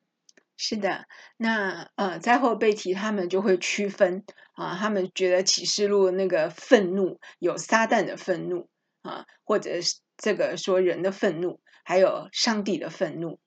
[0.56, 1.06] 是的，
[1.38, 8.70] 那呃，灾后被提他们就会区分啊，他们觉得启示录那个愤怒有撒旦的愤怒
[9.02, 11.60] 啊，或者是这个说人的愤怒。
[11.84, 13.40] 还有上帝的愤怒。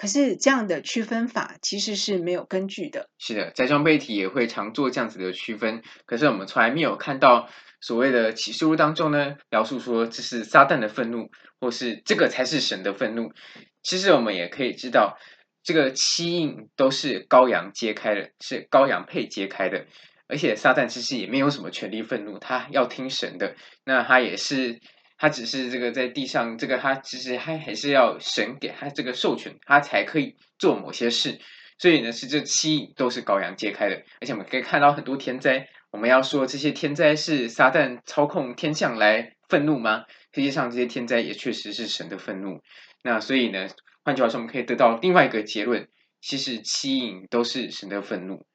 [0.00, 3.10] 可是这样的区分法其实是没有根据的。
[3.18, 5.82] 是的，在庄被提也会常做这样子的区分。
[6.06, 7.50] 可是我们从来没有看到
[7.82, 13.34] 所谓的启示录当中呢，描述说这是撒旦的愤怒，或是这个才是神的愤怒。
[13.82, 15.18] 其实我们也可以知道，
[15.62, 19.84] 这个七印都是羔羊揭开的，是羔羊配揭开的。
[20.28, 23.54] 而且撒旦其实也没有什么权利愤怒，他要听神的。
[23.84, 24.80] 那他也是。
[25.20, 31.38] 他只是这个在地上，这个他其实他还是要神给他这个授权，他才可以做某些事。
[31.78, 33.96] 所以呢，是这七影都是羔羊揭开的。
[34.18, 35.68] 而且我们可以看到很多天灾。
[35.90, 40.06] 我们要说这些天灾是撒旦操控天象来愤怒吗？
[40.32, 42.62] 实际上这些天灾也确实是神的愤怒。
[43.02, 43.68] 那所以呢，
[44.02, 45.86] 换句话说，我们可以得到另外一个结论：
[46.22, 48.46] 其实七影都是神的愤怒。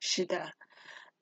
[0.00, 0.54] 是的。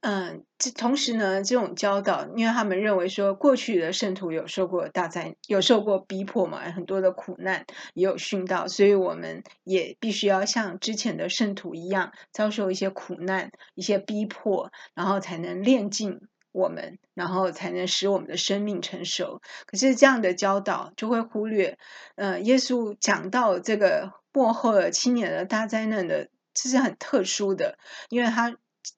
[0.01, 16.21] 嗯，这同时呢，这种教导，因为他们认为说，过去的圣徒有受过大灾，有受过逼迫嘛，很多的苦难也有殉道，所以我们也必须要像之前的圣徒一样，遭受一些苦难、一些逼迫，然后才能炼尽
[16.53, 19.43] 我们，然后才能使我们的生命成熟。
[19.67, 21.77] 可是这样的教导就会忽略，
[22.15, 27.79] 呃，耶稣讲到这个末后的七年的大灾难的，这是很特殊的，
[28.11, 28.57] 因为他。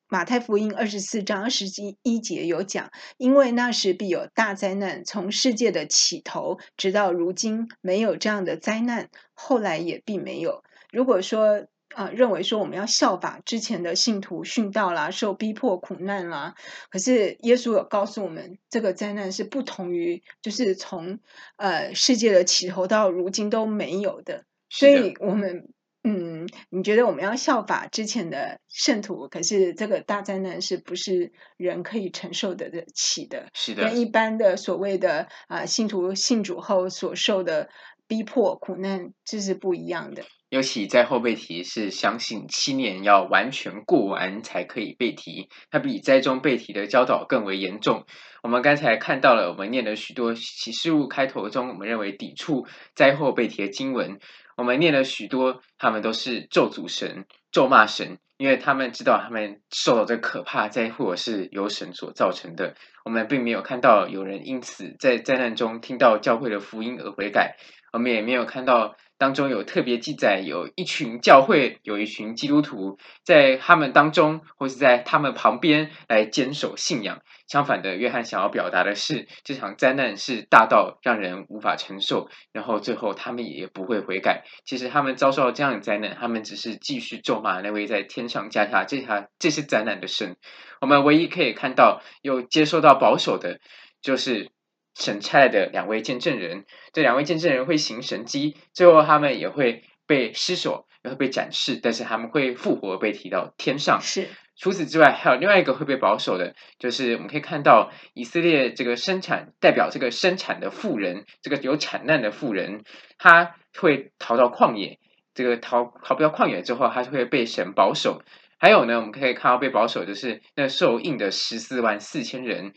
[0.09, 1.66] 马太福音二十四章二十
[2.03, 10.62] 一节有讲，因为那时必有大灾难，从世界的起头直到如今没有这样的灾难，后来也并没有。
[10.90, 16.55] 如果说啊、呃，认为说我们要效法之前的信徒殉道啦，受逼迫苦难啦，
[16.90, 21.20] 可是耶稣有告诉我们，这个灾难是不同于，就是从
[21.57, 25.68] 呃世界的起头到如今都没有的，所以我们。
[26.02, 29.28] 嗯，你觉得我们要效法之前的圣徒？
[29.28, 33.48] 可是这个大灾难是不是人可以承受得起的？
[33.52, 37.68] 是的，跟一般的所谓的啊、呃、信徒信主后所受的
[38.06, 40.22] 逼迫苦难，这是不一样的。
[40.48, 48.04] 尤其在后背提是相信七年要完全过完才可以背提，它比灾中背提的教导更为严重。
[48.42, 54.18] 我们刚才看到了，我们念了许多启示录开头中，我们认为抵触灾后背提的经文。
[54.61, 62.75] 我们念了许多，他们都是咒诅神、咒骂神，因为他们知道他们受到的可怕灾祸是由神所造成的。
[63.03, 67.57] 我们并没有看到有人因此在灾难中听到教会的福音而悔改，
[67.94, 68.96] 我们也没有看到。
[69.20, 77.20] 当中有特别记载，有一群教会，有一群基督徒，在他们当中，或是在他们旁边来坚守信仰。
[77.46, 84.44] 相反的，约翰想要表达的是，这场灾难是大到让人无法承受，然后最后他们也不会悔改。
[84.64, 90.38] 其实他们遭受到这样的灾难，他们只是继续咒骂那位在天上驾下这下这些灾难的神。
[90.80, 93.61] 我们唯一可以看到又接受到保守的，
[94.00, 94.50] 就是。
[94.94, 104.00] 神差来的两位见证人，这两位见证人会行神迹，最后他们也会被失手，然后被展示，但是他们会复活，被提到天上。
[104.00, 104.29] 是。
[104.57, 112.85] 除此之外，还有另外一个会被保守的，就是我们可以看到以色列这个生产代表这个生产的妇人，这个有产难的妇人，
[113.16, 114.98] 他会逃到旷野，
[115.33, 118.20] 这个逃逃不到旷野之后，他就会被神保守。
[118.59, 122.74] 还有呢，我们可以看到被保守的是那受印的十四万四千人。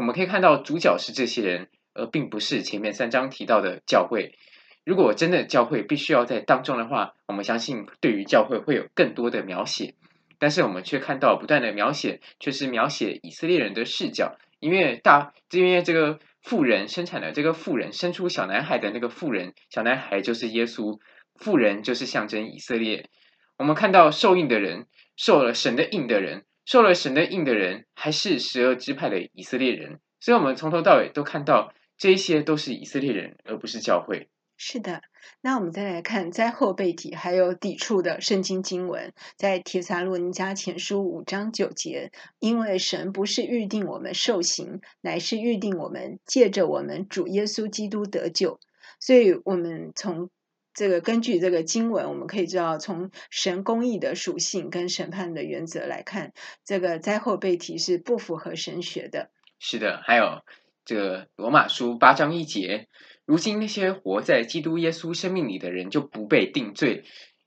[0.00, 4.34] 我们可以看到主角是这些人，而并不是前面三章提到的教会。
[4.82, 9.96] 如果真的教会必须要在当中的话，我们相信对于教会会有更多的描写。
[10.38, 14.38] 但是我们却看到不断的描写，却是描写以色列人的视角。
[14.58, 20.98] 因为大，因为这个妇人生产的这个妇人生出小男孩的那个妇人，小男孩就是耶稣，
[21.34, 23.10] 妇人就是象征以色列。
[23.58, 24.86] 我们看到受印的人，
[25.18, 26.46] 受了神的印的人。
[26.70, 34.28] 受了神的印的人，还是十二支派的以色列人，所以，我们从头到尾都看到这些都是以色列人，而不是教会。
[34.56, 35.02] 是的，
[35.40, 48.60] 那我们再来看灾后被提还有抵触的圣经经文，在帖撒罗尼迦前书五章九节，因为神不是预定我们受刑，乃是预定我们借着我们主耶稣基督得救。
[49.00, 50.30] 所以，我们从
[50.72, 56.32] 这个根据这个经文，我们可以知道，从神公义的属性跟审判的原则来看，
[56.64, 59.30] 这个灾后被提是不符合神学的。
[59.58, 60.42] 是的，还有
[60.84, 62.88] 这个罗马书八章一节，
[63.26, 67.04] 如今那些活在基督耶稣生命里的人就不被定罪，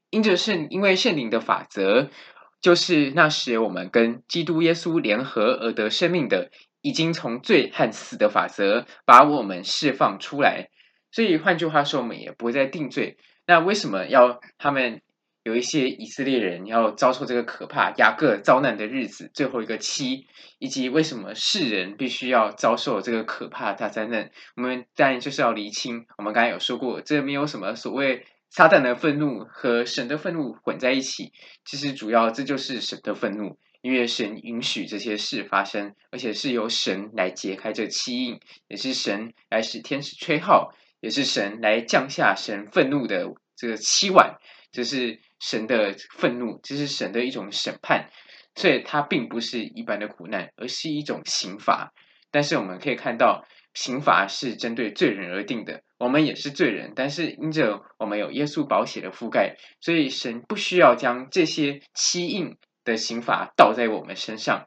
[0.09, 2.09] 因着圣，因为圣灵的法则，
[2.62, 10.69] 就是那时我们跟基督耶稣联合而得生命的，已经从罪和死的法则把我们释放出来。
[11.13, 13.17] 所以换句话说，我们也不会再定罪。
[13.45, 15.02] 那为什么要他们
[15.43, 20.26] 有一些以色列人要遭受这个可怕雅各遭难的日子，最后一个七，
[20.57, 26.05] 以及为什么世人必须要遭受这个可怕大灾难，我们当然就是要厘清。
[26.18, 31.32] 我们刚才有说过，这没有什么所谓撒旦的愤怒和神的愤怒混在一起，
[31.66, 38.39] 其实主要这就是神的愤怒，因为神允许这些事发生，而且是由神来揭开这七印，
[38.70, 40.74] 也是神来使天使吹号，
[41.04, 43.28] 也是神来降下神愤怒的
[43.58, 44.38] 这个七碗，
[44.72, 45.20] 这是。
[45.43, 48.10] 神的愤怒，这是神的一种审判，
[48.56, 51.91] 所以它并不是一般的苦难，而是一种刑罚。
[52.32, 64.66] 但是我们可以看到，刑罚是针对罪人而定的，我们也是罪人，但是因着我们有耶稣宝血的覆盖，所以神不需要将这些七印的刑罚倒在我们身上，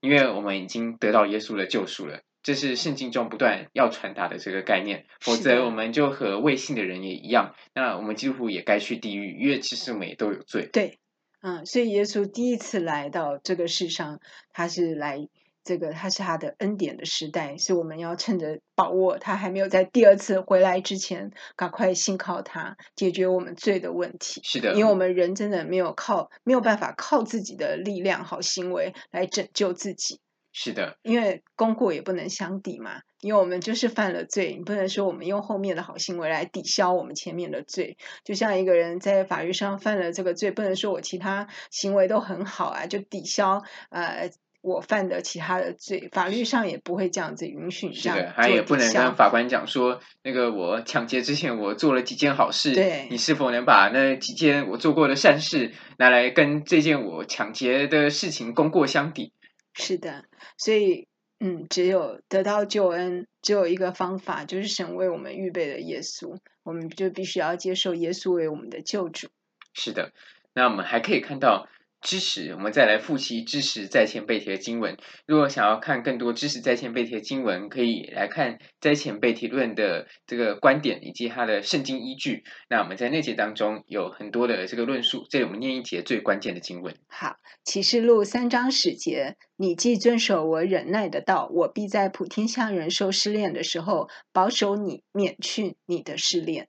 [0.00, 2.22] 因为我们已经得到耶稣的救赎了。
[2.46, 10.68] 这是圣经中不断要传达的这个概念，否则我们就和未信的人也一样，那我们几乎也该去地狱，因为其实我们也都有罪。
[10.72, 11.00] 对，
[11.42, 14.20] 嗯，所以耶稣第一次来到这个世上，
[14.52, 15.28] 他是来
[15.64, 24.40] 这个，他是他的恩典的时代，是我们要趁着把握，他还没有在第二次回来之前，赶快信靠他，解决我们罪的问题。
[24.44, 30.20] 是的，因为我们人真的没有靠，没有办法靠自己的力量、好行为来拯救自己。
[30.58, 37.98] 是的，因为功过也不能相抵嘛，因为我们就是犯了罪，你不能说我们用后面的好行为来抵消我们前面的罪。
[38.24, 44.30] 就像一个人在法律上犯了这个罪，不能说我其他行为都很好啊，就抵消呃
[44.62, 46.08] 我犯的其他的罪。
[46.10, 48.16] 法律上也不会这样子允许你这样。
[48.16, 59.34] 是的，他也不能跟法官讲说，那个我抢劫之前我做了几件好事，对，你是否能把那几件我做过的善事拿来跟这件我抢劫的事情功过相抵？
[59.76, 60.24] 是的，
[60.56, 61.06] 所以，
[61.38, 69.28] 嗯，只有得到救恩，只有一个方法，就是神为我们预备的耶稣，我们就必须要接受耶稣为我们的救主。
[69.74, 70.12] 是的，
[70.54, 71.68] 那我们还可以看到。
[72.02, 74.96] 知识，我们再来复习知识在线背题的经文。
[75.26, 82.44] 如果想要看更多知识在线背题的经文，可以来看在前背题论的这个观点以及它的圣经依据。
[82.68, 86.94] 那我们在那节当中有很多的这个论述，这里我们念一节最关键的经文。
[87.08, 96.68] 好，启示录三章十节，你既遵守我忍耐的道，我必在普天下人受试炼的时候，保守你，免去你的试炼。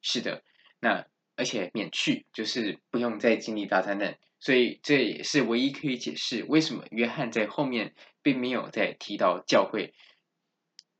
[0.00, 0.44] 是的，
[0.78, 4.16] 那而且免去就是不用再经历大灾难。
[4.40, 9.94] 所以这也是唯一可以解释为什么约翰在后面并没有再提到教会。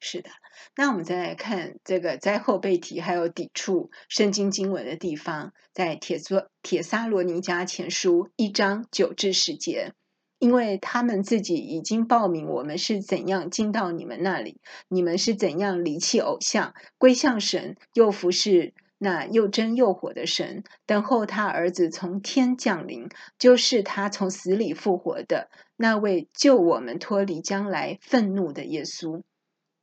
[0.01, 0.31] 是的，
[0.77, 9.93] 那我们再来看这个灾后被提还有抵触圣经经文的地方，在帖撒帖撒罗尼迦前书一章九至十节，
[10.39, 18.75] 因为他们自己已经报明我们是怎样进到你们那里，你们是怎样离弃偶像，归向神，又服侍。
[18.99, 29.23] 那又真又火的神，等候他儿子从天降临，就是他从死里复活的那位救我们脱离将来愤怒的耶稣。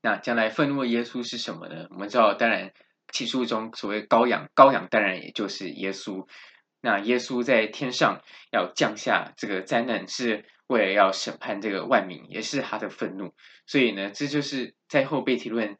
[0.01, 1.87] 那将来愤怒的耶稣是什么呢？
[1.91, 2.73] 我们知道，当然
[3.11, 6.27] 启示中所谓羔羊，羔羊当然也就是耶稣。
[6.81, 13.33] 那耶稣在天上要降下这个灾难，是为了要审判这个万民，也是他的愤怒。
[13.65, 15.77] 所以呢，这就是在后被提论。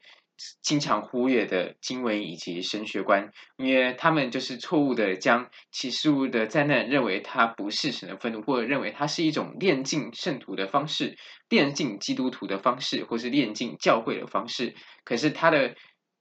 [0.61, 11.17] 经常忽略的经文以及神学观，因为他们就是错误的将启示物的灾难认为它不是神的愤怒，或者认为它是一种炼净圣徒的方式、
[11.49, 14.75] 炼净基督徒的方式，或是炼净教会的方式。
[15.03, 15.75] 可是他的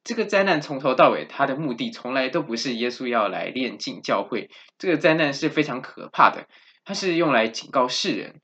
[0.04, 4.50] 这个灾难从头到尾，他的目的从来都不是耶稣要来炼净教会。
[4.78, 6.46] 这个灾难是非常可怕的，
[6.84, 8.40] 它是用来警告世人。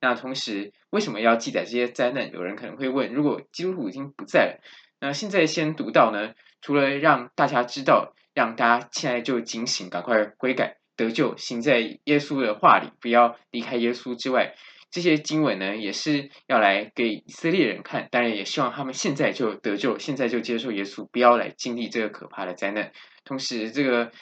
[0.00, 2.32] 那同时，为什么要记载这些灾难？
[2.32, 4.60] 有人可能会问：如果基督徒已经不在了？
[5.00, 14.54] 那现在先读到呢，除了让大家知道，让大家现在就警醒，赶快悔改得救，行在耶稣的话里，不要离开耶稣之外，
[14.90, 22.92] 这些经文呢，也是要来给以色列人看，当然也希望他们现在就得救，现在就接受耶稣，不要来经历这个可怕的灾难。
[23.24, 24.12] 同时，这个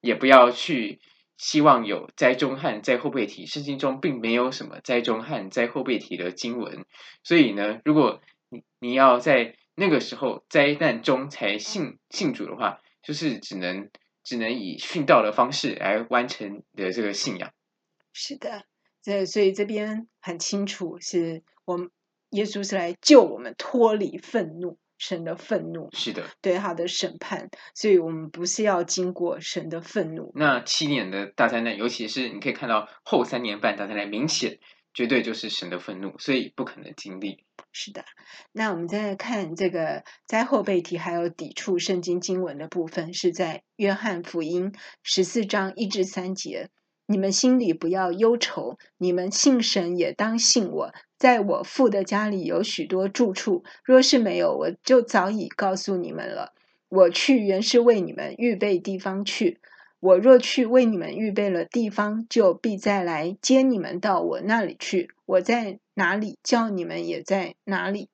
[0.00, 1.00] 也不要去
[1.36, 6.84] 希望有灾中和灾后被提，圣经中并没有什么灾中和灾后被提的经文，
[7.24, 8.20] 所以呢，如果
[8.50, 13.88] 你你要在那个时候灾难中才信信主的话，就是只能
[14.24, 17.52] 只能以殉道的方式来完成的这个信仰。
[18.12, 18.64] 是的，
[19.00, 21.90] 这所以这边很清楚，是我们
[22.30, 25.88] 耶稣是来救我们脱离愤怒，神的愤怒。
[25.92, 30.32] 是的，对他的审判，所以我们不是要经过神的愤怒。
[30.34, 34.58] 那七年的大灾难，尤其是你可以看到后三年半大灾难，明显。
[34.98, 37.44] 绝对就是神的愤怒，所以不可能经历。
[37.70, 38.04] 是的，
[38.50, 44.72] 那我们再来看这个灾后背题，还有抵触圣经经文的部分，是在约翰福音
[45.04, 46.70] 十四章一至三节。
[47.06, 50.92] 你们心里不要忧愁，你们信神也当信我。
[51.16, 56.54] 在我父的家里有许多住处，若是没有，我就早已告诉你们了。
[56.88, 59.60] 我去原是为你们预备地方去。
[60.00, 65.10] 我若去为你们预备了地方，就必再来接你们到我那里去。
[65.26, 68.08] 我在哪里，叫你们也在哪里。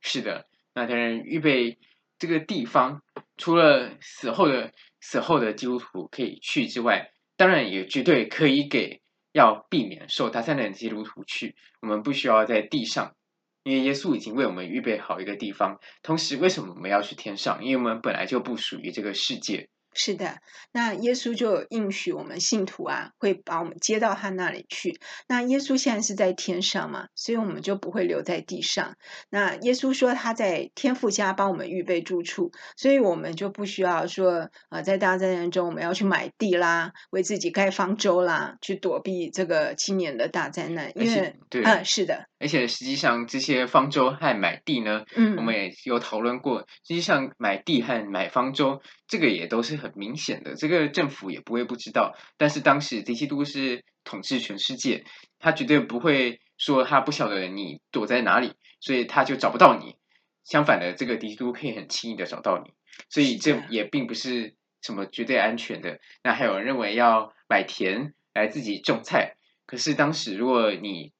[0.00, 1.78] 是的，那当然预备
[2.18, 3.02] 这个地方，
[3.36, 7.10] 除了死后的死后的基督徒可以去之外。
[7.34, 9.00] 当然也绝对可以给
[9.32, 13.16] 要避免受大灾难的基督徒去，我们不需要在地上，
[13.64, 15.80] 因为耶稣已经为我们预备好一个地方。
[16.02, 17.64] 同时，为什么我们要去天上？
[17.64, 19.68] 因为我们本来就不属于这个世界。
[19.94, 20.38] 是的，
[20.72, 24.98] 那耶稣就应许我们信徒啊，会把我们接到他那里去。
[25.28, 28.96] 那耶稣现在是在天上嘛，所以我们就不会留在地上。
[29.28, 40.90] 那耶稣说他在天父家帮我们预备住处，所以我们就不需要说啊、呃，在大灾难中我们要去买地啦，为自己盖方舟啦，去躲避这个今年的大灾难。
[40.94, 42.26] 因为对，啊，是的。
[42.42, 46.60] 而且实际上这些方舟和买地呢，嗯，我们也有讨论过。
[46.86, 49.72] 实际上买地和买方舟，这个也都是。
[49.82, 52.14] 很明显的，这个政府也不会不知道。
[52.36, 55.04] 但是当时迪西都是统治全世界，
[55.40, 59.96] 他绝对不会说他不晓得你躲在哪里，所以他就找不到你。
[60.44, 62.74] 相反的，这个迪西都可以很轻易的找到你，
[63.08, 65.98] 所以这也并不是什么绝对安全的。
[66.22, 69.34] 那还有人认为要买田来自己种菜，
[69.66, 71.12] 可是当时如果你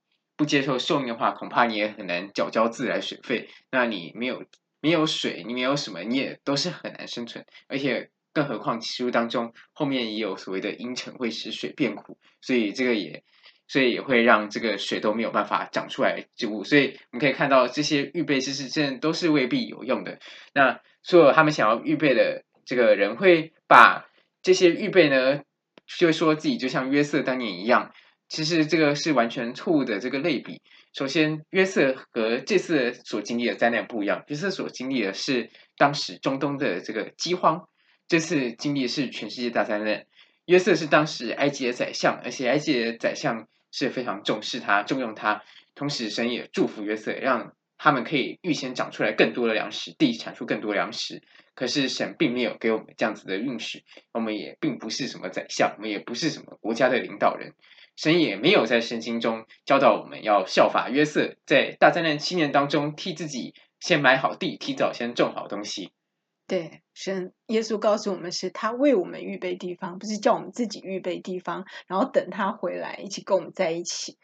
[0.43, 3.49] 不接受受孕的话，恐怕你也很难缴交自来水费。
[3.71, 4.45] 那你没有
[4.81, 8.11] 没有水，你没有什么，你也都是很难生存，而且。
[8.35, 13.25] 更何况，启示录当中后面也有所谓的阴沉会使水变苦，所以这个也，
[13.69, 16.65] 所以也会让这个水都没有办法长出来植物。
[16.65, 20.19] 所以我们可以看到，这些预备知识真的都是未必有用的。
[20.55, 24.09] 那所有他们想要预备的这个人，会把
[24.41, 25.43] 这些预备呢，
[25.87, 27.93] 就说自己就像约瑟当年一样。
[28.33, 30.63] 其实这个是完全错误的这个类比。
[30.95, 37.69] 首先，约瑟和这次所经历的灾难不一样，约瑟所经历的是当时中东的这个饥荒。
[38.09, 40.07] 这次经历的是全世界大灾难。
[40.47, 45.43] 约瑟是当时埃及的宰相，而且埃及的宰相是非常重视他、重用他。
[45.75, 51.21] 同时，神也祝福约瑟，让他们可以预先长出来更多的粮食，地产出更多粮食。
[51.55, 53.85] 可是，神并没有给我们这样子的允许。
[54.13, 57.53] 我们也并不是什么宰相，我们也不是什么国家的领导人。
[57.97, 65.93] 神也没有在圣经中教导我们要效法约瑟，在大灾难七年当中替自己先买好地，提早先种好东西。
[66.49, 74.19] 对，神耶稣告诉我们，是他为我们预备地方，不是叫我们自己预备地方，然后等他回来一起跟我们在一起。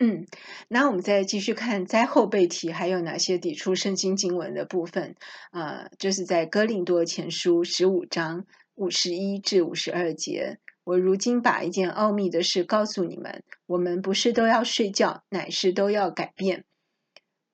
[0.00, 0.26] 嗯，
[0.68, 5.16] 那我们再继续看灾后背题还有哪些抵触圣经经文的部分
[5.50, 10.58] 啊、就是在哥林多前书十五章五十一至五十二节。
[10.88, 16.64] 我如今把一件奥秘的事告诉你们：我们不是都要睡觉，乃是都要改变。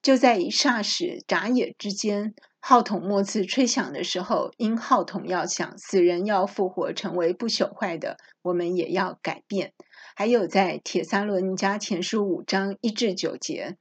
[0.01, 2.35] 就在一霎时、眨眼之间。
[2.61, 9.73] 号筒末次吹响的时候，因号筒要响，死人要复活，成为不朽坏的，我们也要改变。
[10.15, 13.77] 还有在铁三轮》加前书五章一至九节，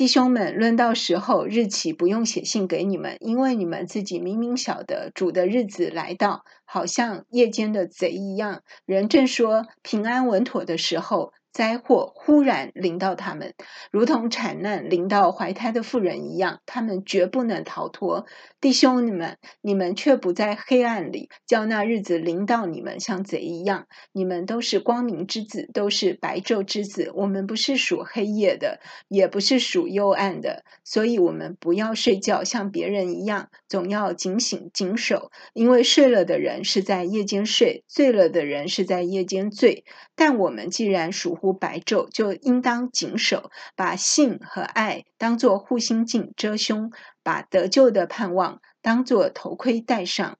[0.00, 8.62] 弟兄们，论到时候日期，不用写信给你们，因为你们自己明明晓得主的日子来到，好像夜间的贼一样。
[8.86, 11.34] 人正说平安稳妥的时候。
[11.52, 13.54] 灾祸忽然临到他们，
[13.90, 18.26] 如同产难临到怀胎的妇人一样，他们绝不能逃脱。
[18.60, 23.86] 弟兄们，你们却不在黑暗里，叫那日子临到你们像贼一样。
[24.12, 27.10] 你们都是光明之子，都是白昼之子。
[27.14, 35.30] 我们不是属黑夜的，也不是属幽暗的，所以我们不要睡觉，像别人一样，总要警醒谨守。
[35.52, 39.84] 因为睡了的人是在夜间睡，醉了的人是在夜间醉。
[40.14, 50.36] 但我们既然属乎白昼，就应当谨守，把信和爱当作护心镜遮胸，把得救的盼望当作头盔戴上。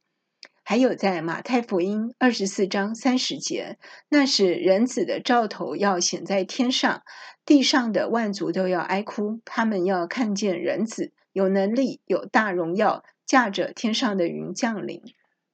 [0.62, 3.78] 还有在马太福音二十四章三十节，
[4.10, 7.02] 那时人子的兆头要显在天上，
[7.46, 15.02] 地上的万族都要哀哭，他们要看见人子有能力、有大荣耀，驾着天上的云降临。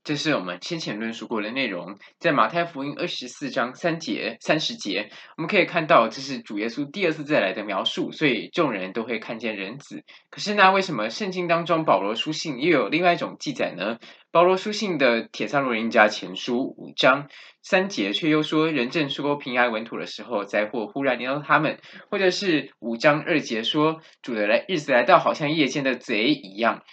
[0.07, 10.05] 这是我们先前论述过的内容，在马太福音二十四章三节、三十节，我们可以看到这是主耶稣第二次再来的描述，所以众人都会看见人子。
[10.31, 13.99] 可是那为什么圣经当中保罗书信又有另外一种记载呢？
[14.31, 17.27] 保罗书信的帖撒罗尼迦前书五章
[17.61, 21.79] 三节却又说，人正收平安稳妥的时候，灾祸忽然临到他们；
[22.13, 26.85] 或者是五章二节说，主的来日子来到，好像夜间的贼一样。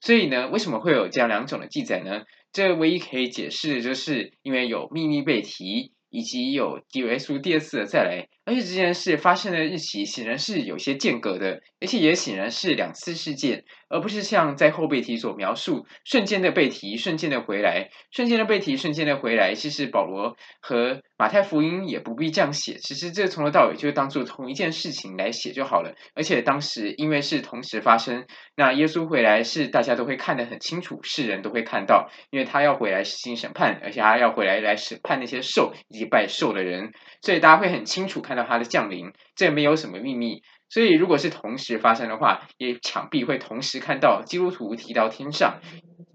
[0.00, 2.22] 所以呢，为什么会有这样两种的记载呢？
[2.58, 8.28] 这唯一可以解释的就是因为有秘密被提，以及有 DSU 第二次的再来。
[8.48, 19.52] 而且这件事发生的日期显然是有些间隔的，而且也显然是两次事件，而不是像在后背提所描述，瞬间的被提，瞬间的回来，瞬间的被提，瞬间的回来。
[19.54, 25.94] 其实保罗和马太福音也不必这样写，其实这从头到尾就当做同一件事情来写就好了。
[26.14, 28.24] 而且当时因为是同时发生，
[28.56, 40.42] 那耶稣回来是大家都会看得很清楚，世人都会看到，因为他要回来实行审判，而且他要回来来审判那些兽以及拜兽的人，所以大家会很清楚看到他的降临，这没有什么秘密。
[40.70, 45.60] 所以如果是同时发生的话，也想必会同时看到基督徒提到天上，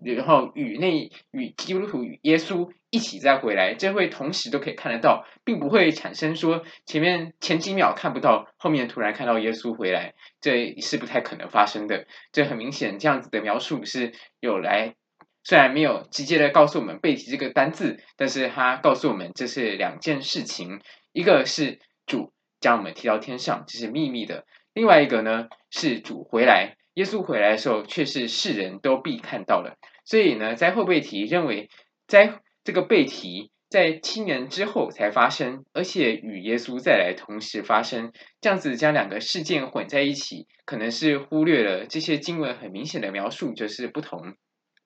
[0.05, 12.05] 然后与那与基督徒与耶稣一起再回来，这会同时都可以看得到，并不会产生说前面前几秒看不到，后面突然看到耶稣回来，这是不太可能发生的。
[12.31, 14.93] 这很明显，这样子的描述是有来，
[15.43, 20.79] 虽然没有直接的告诉我们被提这个单字，但是他告诉我们这是两件事情，
[21.11, 21.79] 一个是。
[22.13, 24.45] 主将我们提到天上，这是秘密的。
[24.75, 29.79] 另外一个呢，是主回来，耶稣回来的时候，却是世人都必看到了。
[30.05, 31.71] 所以呢，在后被提认为，
[32.05, 38.11] 在这个被提在七年之后才发生，而且与耶稣再来同时发生，
[38.41, 44.35] 这样子将两个事件混在一起，可能是忽略了这些经文很明显的描述就是不同。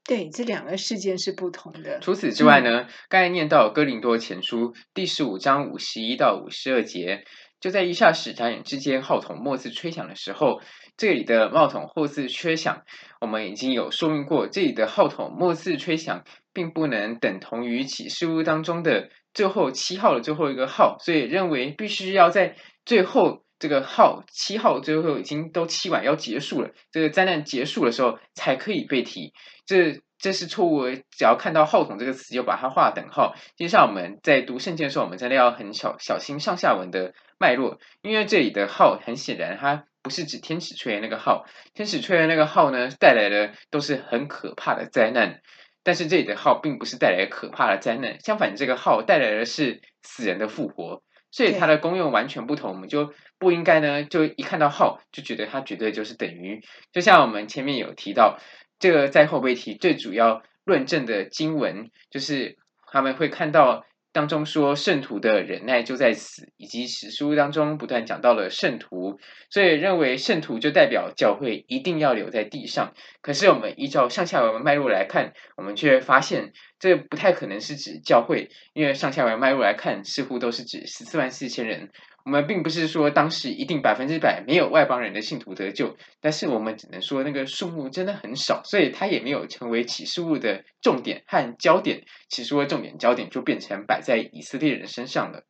[0.08, 1.99] 对，这两个事件是不同的。
[1.99, 7.26] 除此之外呢，嗯、刚才念到哥林多前书第十五章五十一到五十二节，
[7.60, 10.62] 就在一下使眨眼之间，号筒末次吹响的时候，
[10.95, 12.84] 这里的号筒末次吹响，
[13.20, 22.55] 我们已经有说明过，这里的号筒末次吹响，并不能等同于启示录当中的最后七号的最后一个号，所以认为必须要在
[22.86, 29.34] 最后这个号七号最后已经都七晚要结束了，这个灾难结束的时候才可以被提。
[29.68, 33.36] 这这是错误，只要看到“号筒”这个词，就把它划等号。
[33.55, 41.45] 接下来我们在读圣经的时候，我们真的要很小小心上下文的脉络，因为这里的“号”很显然它不是指天使吹的那个号，
[41.76, 45.41] 天使吹的那个号呢，带来的都是很可怕的灾难。
[45.84, 52.72] 但是这里的“号”并不是带来可怕的灾难，相反，这个“号”带来的是死人的复活，所以它的功用完全不同。
[52.72, 56.61] 我们就不应该呢，就一看到“号”就觉得它绝对就是等于，
[56.91, 58.39] 就像我们前面有提到。
[58.80, 62.57] 这个在后被提最主要论证的经文，就是
[62.91, 69.19] 他们会看到当中说圣徒的忍耐就在此，以及史书当中不断讲到了圣徒，
[69.49, 72.93] 所以认为圣徒就代表教会一定要留在地上。
[73.21, 81.91] 可是我们依照上下文脉络来看，我们却发现这不太可能是指教会，因为上下文脉络来看，似乎都是指十四万四千人。
[82.28, 92.03] 我们并不是说当时一定百分之百没有外邦人的信徒得救，但是我们只能说那个数目真的很少，所以它也没有成为启示物的重点和焦点。
[92.28, 95.45] 启示物的重点焦点就变成摆在以色列人身上了。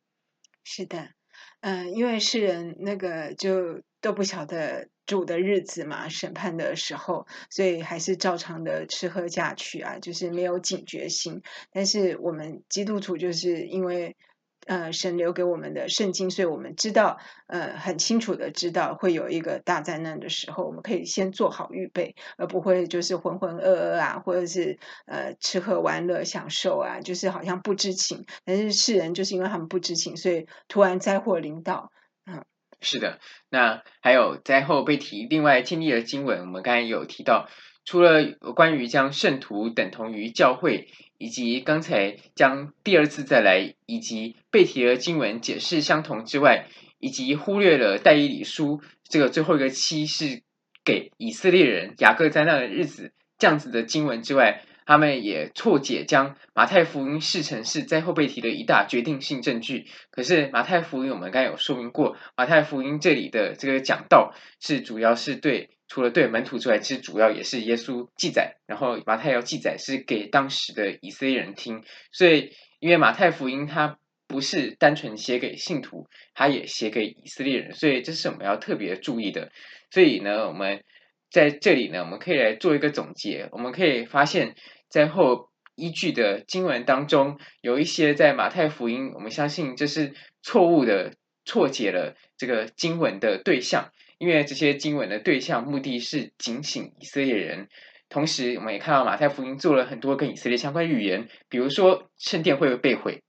[0.62, 1.08] 是的，
[1.62, 11.42] 嗯、因为世人那个就都不晓得主的日子嘛，审判的时候，所以还是照常的吃喝嫁娶啊，就是没有警觉心。
[11.72, 14.14] 但是我们基督徒就是因为。
[14.68, 28.26] 呃，神留给我们的圣经，所以我们知道，呃，很清楚的知道会有一个大灾难的时候，我们可以先做好预备，而不会就是浑浑噩噩啊，或者是呃吃喝玩乐享受啊，就是好像不知情。
[28.44, 31.90] 但是世人就是因为他们不知情，所以突然灾祸临到。
[32.26, 32.44] 嗯，
[32.82, 33.20] 是的。
[33.48, 37.48] 那还有灾后被提，另外经历的经文，我们刚才有提到，
[37.86, 38.22] 除了
[38.54, 40.88] 关于将圣徒等同于教会。
[41.18, 50.42] 以及刚才将第二次再来，以及被提的经文解释相同之外，以及忽略了但以理书这个最后一个七是
[50.84, 59.86] 给以色列人雅各灾难的日子这样子的经文之外，他们也错解将马太福音视成是灾后被提的一大决定性证据。
[60.10, 65.70] 可是马太福音我们刚才有说明过，马太福音这里的这个讲道是主要是对。
[65.88, 71.82] 除了对门徒之外，其实主要也是耶稣记载，然后马太要记载是给当时的以色列人听，
[72.12, 79.50] 所以因为马太福音它不是单纯写给信徒，它也写给以色列人，所以这是我们要特别注意的。
[79.90, 80.84] 所以呢，我们
[81.30, 84.54] 在这里呢，我们可以来做一个总结，我们可以发现，
[84.90, 90.12] 在后依据的经文当中，有一些在马太福音，我们相信这是
[90.42, 91.14] 错误的，
[91.46, 97.68] 错解了这个经文的对象，因为这些经文的对象目的是警醒以色列人。
[98.10, 103.22] 同时，我们也看到马太福音做了很多跟以色列相关预言，比如说圣殿会被毁，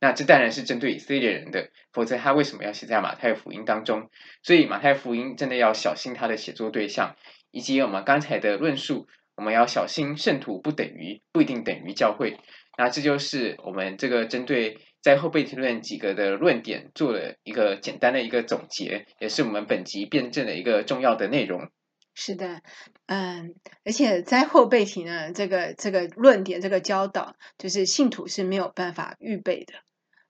[0.00, 4.10] 那这当然是针对以色列人的，否则他为什么要写在马太福音当中？
[4.42, 7.14] 所以马太福音真的要小心他的写作对象，
[7.52, 12.36] 以及我们刚才的论述，我们要小心圣徒不等于不一定等于教会。
[12.76, 21.68] 那这就是我们这个针对灾后被提论几个的论点做了一个简单的一个总结，也是我们本集辩证的一个重要的内容。
[22.14, 22.62] 是的，
[23.04, 29.74] 嗯，而且灾后被提呢，这个这个论点，这个教导，就是信徒是没有办法预备的，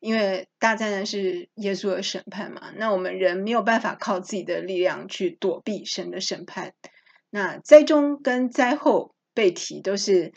[0.00, 2.72] 因为大灾难是耶稣的审判嘛。
[2.74, 6.72] 那我们人没有办法靠自己的力量去躲避神的审判。
[7.30, 10.32] 那灾中跟灾后被提都是。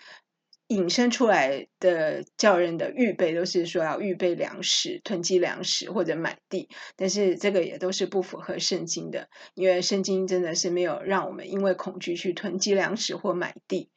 [0.68, 13.90] 引申出来的叫人的预备，都是说要预备粮食、囤积粮食或者买地，但是这个也都是不符合圣经的，因为圣经真的是没有让我们因为恐惧去囤积粮食或买地。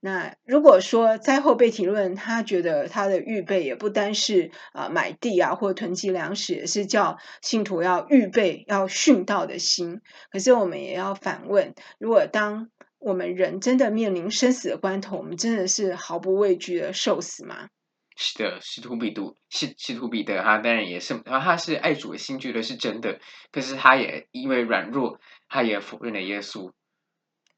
[0.00, 10.02] 那如果说灾后被提论，他觉得他的预备也不单是啊买地啊或囤积粮食，也是叫信徒要预备要殉道的心。
[10.30, 12.68] 可是我们也要反问：如果当
[12.98, 17.68] 我们人真的面临生死的关头，我们真的是毫不畏惧的受死吗？
[18.16, 23.20] 是的，是徒彼得，是使徒彼得，他当然也是，然后他是爱主的心，觉得是真的，
[23.52, 26.72] 可是他也因为软弱，他也否认了耶稣。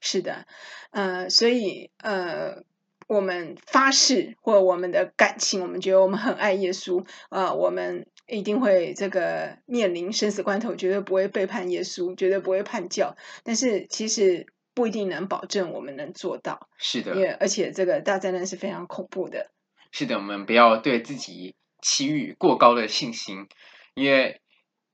[0.02, 0.46] 是的，
[0.90, 2.62] 呃，所以呃，
[3.06, 13.16] 我们发誓或我们的感情，我们觉得我们很爱耶稣，呃，我们一定会这个面临生死关头，绝对不会背叛耶稣，绝对不会叛教。
[13.42, 14.46] 但是其实。
[14.74, 19.50] 不一定能保证我们能做到，是的，因为而且这个大灾难是非常恐怖的。
[19.92, 23.48] 是的，我们不要对自己期予过高的信心，
[23.94, 24.40] 因为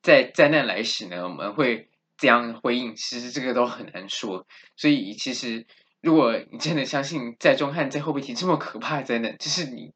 [0.03, 4.47] 在灾难来时呢，我们会怎样回应，其实这个都很难说。
[4.77, 5.67] 所以，其实
[6.01, 9.93] 如果你真的相信在中汉在后背提这么可怕的灾难，就是你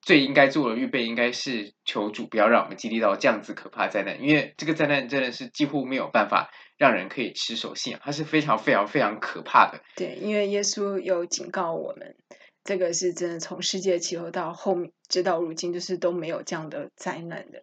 [0.00, 6.52] 最应该做的预备，应该是求主不要让我们经历到这样子可怕的灾难，因为这个灾难真的是几乎没有办法。
[6.76, 9.80] 让人可以持守信仰，它是非常非常非常可怕的。
[9.96, 12.14] 对，因为耶稣有警告我们，
[12.64, 17.62] 这个是真的，从世界起头到后面，直到如今，就是都没有这样的灾难的。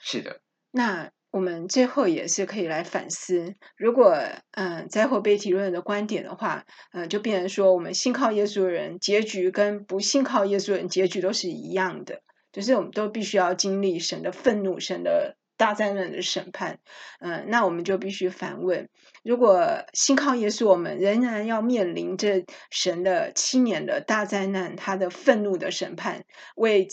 [0.00, 0.40] 是的。
[0.70, 4.16] 那我们最后也是可以来反思，如果
[4.52, 15.36] 嗯灾后被提论的观点的话，嗯，就变成说，我们信靠耶稣的人结局跟不信靠耶稣的人结局都是一样的，就是我们都必须要经历神的愤怒，神的。
[15.56, 16.80] 大灾难的审判，
[17.20, 18.88] 嗯、那我们就必须反问：
[19.22, 26.24] 如果信靠耶稣，我们仍然要面临这神的七年的大灾难，他的愤怒的审判，
[26.56, 26.88] 为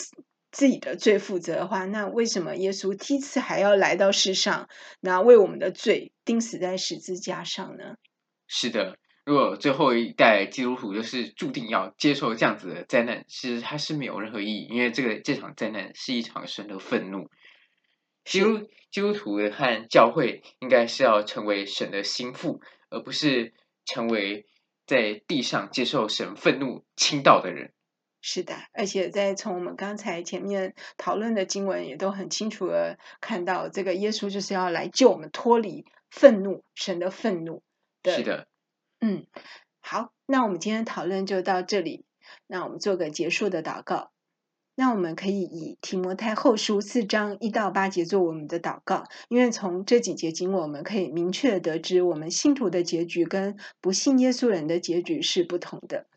[0.52, 7.96] 自己的罪负责的话，那为什么耶稣第一次还要来到世上，那为我们的罪钉死在十字架上呢？
[8.48, 17.30] 是的，如果最后一代基督徒就是注定要接受这样子的灾难，其实它是没有任何意义，因为这个这场灾难是一场神的愤怒。
[18.24, 23.54] 基督基督徒和教会应该是要成为神的心腹，而不是
[23.86, 24.46] 成为
[24.86, 27.74] 在地上接受神愤怒倾倒的人。
[28.24, 37.64] 是的，而且在从我们刚才前面讨论的经文也都很清楚的看到，这个耶稣就是要来救我们脱离愤怒，神的愤怒。
[38.04, 38.48] 对，是的，
[39.00, 39.26] 嗯，
[39.80, 42.06] 好，那我们今天讨论就到这里，
[42.46, 44.12] 那我们做个结束的祷告。
[44.76, 56.08] 那我们可以以提摩太后书四章一到八节做我们的祷告，因为从这几节经文，我们可以明确得知，我们信徒的结局跟不信耶稣人的结局是不同的。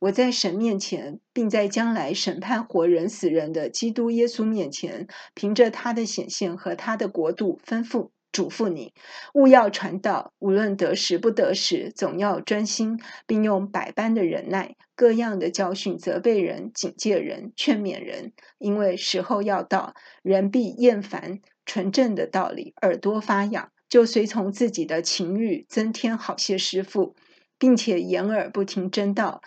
[0.00, 8.10] 我在神面前，并在将来审判活人死人的基督耶稣面前，凭着他的显现和他的国度，吩咐。
[8.32, 8.94] 嘱咐你，
[9.34, 18.32] 勿要传道，无论得时不得时，总要专心，并用百般的忍耐，各样的教训、责备人、警戒人、劝勉人。
[18.58, 27.14] 因为时候要到，人必厌烦纯正的道理，耳朵发痒，就随从自己的情欲，增添好些师傅，
[27.58, 29.42] 并且掩耳不听真道，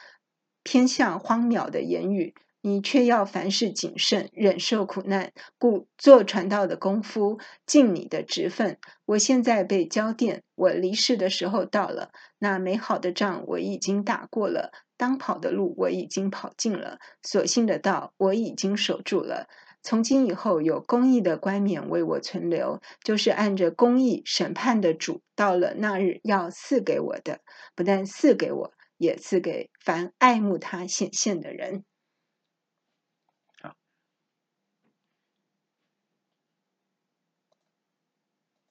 [0.63, 2.35] 偏向荒渺的言语。
[2.67, 7.37] 你却要凡事谨慎，忍受苦难，故做传道的功夫，
[7.67, 8.79] 尽你的职分。
[9.05, 12.09] 我现在被交奠，我离世的时候到了。
[12.39, 19.47] 那美好的仗我已经打过了，当跑的路我已经跑尽了，所信的道我已经守住了。
[19.83, 27.41] 从今以后，有公义的冠冕为我存留，就是按着公义审判的主，到了那日要赐给我的，
[27.75, 31.83] 不但赐给我，也赐给凡爱慕他显现的人。